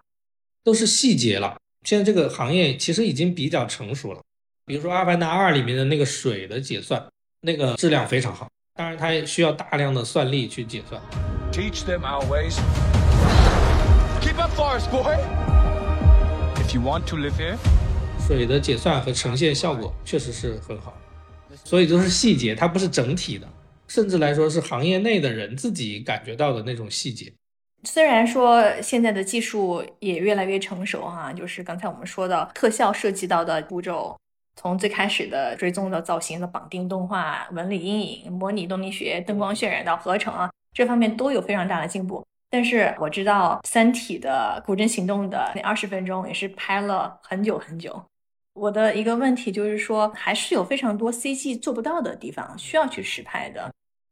[0.62, 1.56] 都是细节了。
[1.82, 4.20] 现在这个行业其实已经比较成熟了。
[4.66, 7.02] 比如说《阿凡达二》里面的那个水的解算，
[7.40, 11.00] 那个质量非常好，当然它也需要大量的算力去解算。
[11.50, 12.58] Teach them our ways.
[14.20, 15.16] Keep up, Forest Boy.
[16.56, 17.56] If you want to live here.
[18.20, 20.92] 水的解算和呈现效果确实是很好。
[21.64, 23.48] 所以都是细节，它不是整体的，
[23.88, 27.32] 甚至来说是行业内的人自己感觉到的那种细节。
[27.84, 34.16] 虽然说现在的技术也越来越成熟哈，就是刚才我们说的特效涉及到的步骤，
[34.56, 42.24] 从最开始的追踪的造型的绑定动画、纹理阴影、模拟动力学、灯光渲染到合成啊，这方面都有非常大的进步。
[42.48, 48.02] 但是我知道《三体》的古筝行动的那二十分钟也是拍了很久很久。
[48.54, 53.70] 我的一个问题就是说，还是有非常多 CG 做不到的地方，需要去实拍的。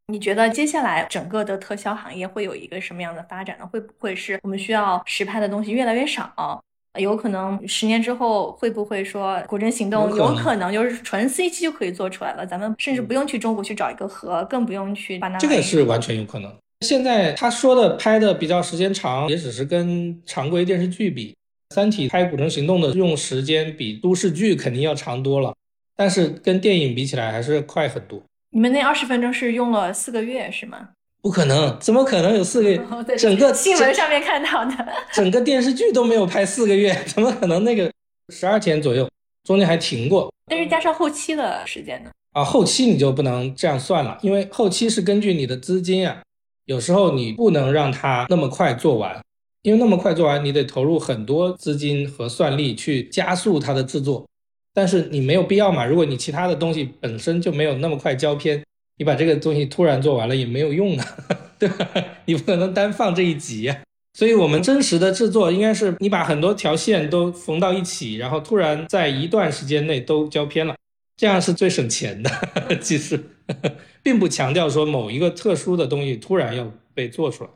[0.08, 3.66] 你觉得接下来整个的特效行业会有一个什么样的发展呢？
[3.66, 6.60] 会不会是我们需要实拍的东西越来越少，
[6.98, 12.44] 有可能十年之后会不会说《古镇行动》有可能就是纯 CG 就可以做出来了？
[12.44, 16.52] 咱们甚至不用去中国去找一个核，更不用去把那这个是完全有可能。
[16.80, 21.30] 现在他说的拍的比较时间长，也只是跟常规电视剧比，
[21.72, 25.54] 《三体》拍《古城行动》的用时间比都市剧肯定要长多了，
[25.96, 28.22] 但是跟电影比起来还是快很多。
[28.50, 30.90] 你们那二十分钟是用了四个月是吗？
[31.22, 32.78] 不可能，怎么可能有四个月？
[33.16, 37.64] 整个新闻上面看到的， 整个电视剧都没有拍四个月，怎么可能？
[37.64, 37.90] 那个
[38.28, 39.08] 十二天左右，
[39.44, 40.30] 中间还停过。
[40.50, 42.10] 但是加上后期的时间呢？
[42.32, 46.22] 啊，后期你就不能这样算了，因为后期是根据你的资金啊，
[46.66, 49.22] 有时候你不能让它那么快做完，
[49.62, 54.28] 因为那么快做完，你得投入很多资金和算力去加速它的制作，
[54.74, 55.84] 但是你没有必要嘛。
[55.84, 58.62] 如果你其他的东西本身就没有那么快交片。
[58.98, 61.16] 你把这个东西突然做完了 也没有用啊，
[61.58, 61.88] 对吧？
[62.26, 63.82] 你不可能单放这一集呀。
[64.12, 70.76] 所以，我们真实的制作应该是你把很多条线都缝到一起，然后突然在一段时间内都交片了，
[71.16, 72.30] 这样是最省钱的。
[72.80, 73.18] 其实，
[74.02, 77.50] 并不强调说某一个特殊的东西突然要被做出来。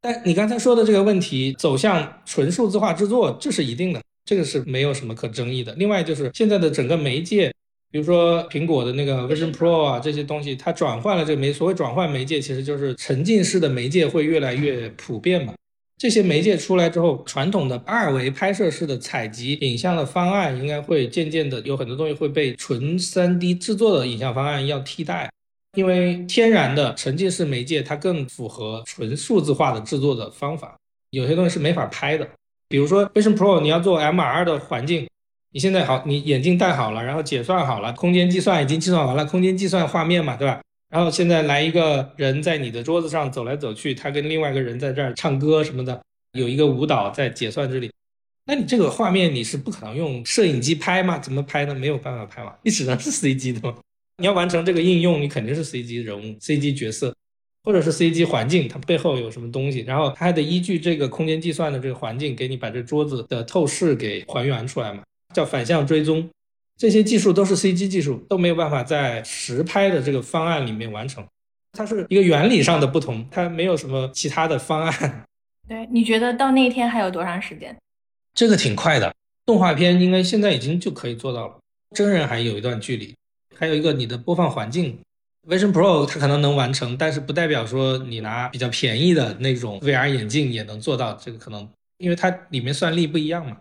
[0.00, 5.74] 但你刚才说的这个问题，走向纯数字化制作，这是一定的，这个是没有什么可争议的。
[5.74, 7.52] 另外，就是现在的整个媒介。
[7.92, 15.52] 比如说苹果的那个 Vision Pro 啊，这些东西它转换了这个媒，所谓转换媒介，其实就是沉浸式的媒介会越来越普遍嘛。
[15.98, 25.28] 这些媒介出来之后，传统的二维拍摄式的采集影像的方案，应该会渐渐的有很多东西会被纯 3D 制作的影像方案要替代，
[25.74, 30.76] 因为天然的沉浸式媒介它更符合纯数字化的制作的方法，
[31.10, 32.28] 有些东西是没法拍的。
[32.68, 35.06] 比如说 Vision Pro，你要做 MR 的环境。
[35.52, 40.60] 你现在好，你眼镜戴好了，然后解算好了，空间计算已经计算完了，空间计算画面嘛，对吧？
[40.88, 46.00] 然后现在来一个人在你的桌子上走来走去，他跟另外一个人在这儿唱歌什么的，
[46.34, 47.90] 有一个舞蹈在解算这里，
[48.46, 51.18] 那你这个画面你是不可能用摄影机拍吗？
[51.18, 51.74] 怎么拍呢？
[51.74, 53.76] 没有办法拍嘛，你只能是 CG 的嘛。
[54.20, 57.12] 你要完成这个应用，你肯定是 CG 人物、CG 角色，
[57.64, 65.02] 或者是 CG 环境，它背后有什么东西，然后它还得依据这个空间计算的这个环境，给你把这桌子的透视给还原出来嘛。
[65.34, 66.28] 叫反向追踪，
[66.76, 71.24] 这些技术都是 CG 技术，都没有办法在实拍的这个方案里面完成。
[71.72, 75.24] 它是一个原理上的不同，它没有什么其他的方案。
[75.68, 77.76] 对，你觉得到那一天还有多长时间？
[78.34, 79.14] 这个挺快的，
[79.46, 81.60] 动画片应该现在已经就可以做到了，
[81.94, 83.14] 真人还有一段距离。
[83.60, 84.98] 还有一个你的播放环境
[85.46, 91.12] ，Vision Pro 它可能能完成，但是不代表说你拿比较便宜的那种 VR 眼镜也能做到。
[91.22, 93.58] 这个可能因为它里面算力不一样嘛。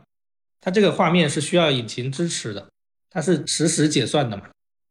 [0.61, 2.65] 它这个画面是需要引擎支持的，
[3.09, 4.43] 它是实时解算的嘛？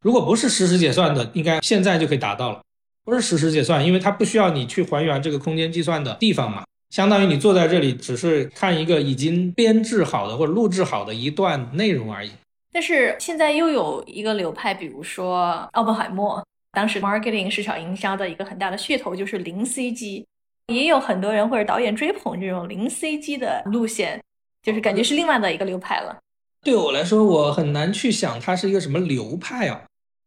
[0.02, 2.60] 如果不是实时解算的，应该现在就可以达到了。
[3.04, 12.30] 不是实时解算，因为它不需要你去还原这个空间计算的地方嘛，相当于你坐在这里只是看一个已经编制好的或者录制好的一段内容而已。
[12.72, 20.24] 但是现在又有一个流派，比如说奥本海默，当时 marketing 市场营销的一个很大的噱头就是零 CG，
[20.66, 24.20] 也有很多人或者导演追捧这种零 CG 的路线。
[24.60, 26.18] 就是感觉是另外的一个流派了。
[26.62, 29.82] 对我来说，我很难去想它是一个什么流派啊。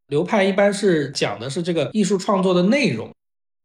[0.08, 3.12] 流派一般是讲的是这个艺术创作的内容，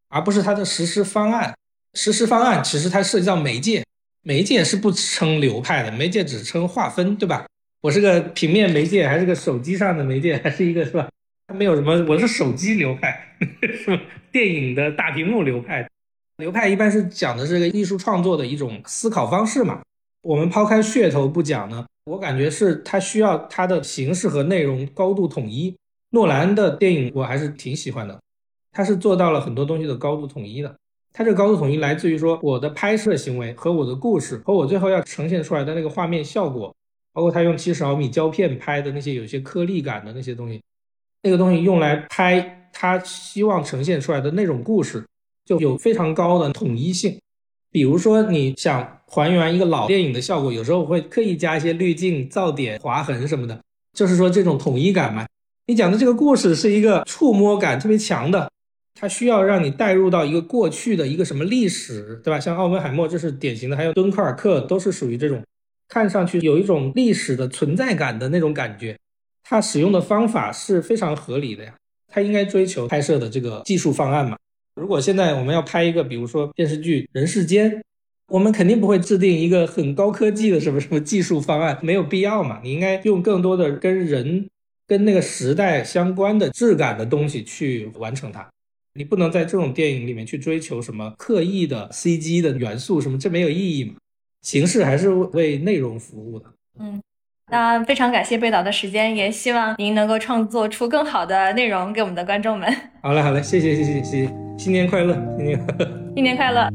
[0.09, 1.55] 而不是它的实施方案。
[1.95, 3.85] 实施方案其实它涉及到媒介，
[4.23, 7.47] 媒介是不称流派的，媒介只称划分，对吧？
[7.87, 11.09] 我是个平面媒介，还是个手机上的媒介，还是一个是吧？
[11.47, 14.03] 它没有什么，我是手机流派， 是吧？
[14.33, 15.89] 电影的大屏幕流派。
[16.39, 19.83] 流派一般是讲的是个艺术创作的一种思考方式嘛。
[20.23, 25.73] 我们抛开噱头不讲呢，我感觉是它需要它的形式和内容高度统一。
[26.11, 28.21] 诺兰的电影我还是挺喜欢的，
[28.73, 30.75] 他是做到了很多东西的高度统一的。
[31.13, 36.75] 他这个高度统一来自于说我的拍摄行为和我的故事和我最后要呈现出来的那个画面效果，
[37.17, 40.61] 包括他用七十毫米胶片拍的那些有些颗粒感的那些东西，
[41.23, 45.03] 那个东西用来拍他希望呈现出来的那种故事，
[45.47, 47.19] 就有非常高的统一性。
[47.71, 53.59] 比如说，你想还原一个老电影的效果，有时候会刻意加一些滤镜、噪点、划痕什么的，
[53.95, 55.27] 就是说这种统一感嘛。
[55.67, 58.51] 你讲的这个故事是一个触摸感特别强的，
[58.95, 62.39] 它需要让你带入到一个过去的一个什么历史，对吧？
[62.39, 65.43] 像奥本海默这是典型的，还有敦刻尔克都是属于这种，
[65.89, 68.97] 看上去有一种历史的存在感的那种感觉。
[69.43, 71.75] 它使用的方法是非常合理的呀，
[72.09, 74.37] 它应该追求拍摄的这个技术方案嘛。
[74.75, 77.71] 如果现在我们要拍一个，比如说电视剧《人世间》，
[78.29, 82.61] 我们肯定不会制定一个很高科技的什么什么技术方案，没有必要嘛。
[82.65, 84.49] 你应该用更多的跟人、
[84.87, 88.49] 跟那个时代相关的质感的东西去完成它。
[88.95, 93.95] 你不能在这种电影里面去追求什么刻意的 CG 的元素什么，这没有意义嘛。
[94.47, 96.47] 形式还是为内容服务的。
[96.79, 97.03] 嗯，
[97.51, 102.73] 那非常感谢贝导的时间，也希望您能够创作出更好的内容给我们的观众们。
[103.03, 106.69] 好嘞，好嘞，谢谢，谢谢，谢谢，新年快乐，新年快乐，新年快乐。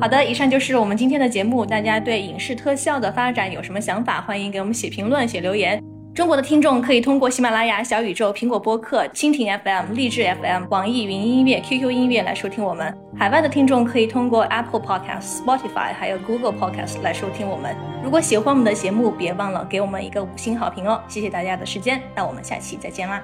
[0.00, 1.66] 好的，以上就是我们今天的节目。
[1.66, 4.22] 大家对影视特效的发展有什么想法？
[4.22, 5.78] 欢迎给我们写评论、写留言。
[6.14, 12.94] 中国的听众可以通过喜马拉雅、小宇宙、苹果播客、蜻蜓 FM、荔枝 FM、网易云音乐、QQ 音乐来收听我们。
[13.18, 17.74] 海外的听众可以通过 Apple Podcast、Spotify 还有 Google Podcast 来收听我们。
[18.04, 21.00] 如果喜欢我们的节目，别忘了给我们一个五星好评哦！
[21.08, 23.22] 谢谢大家的时间，那我们下期再见啦。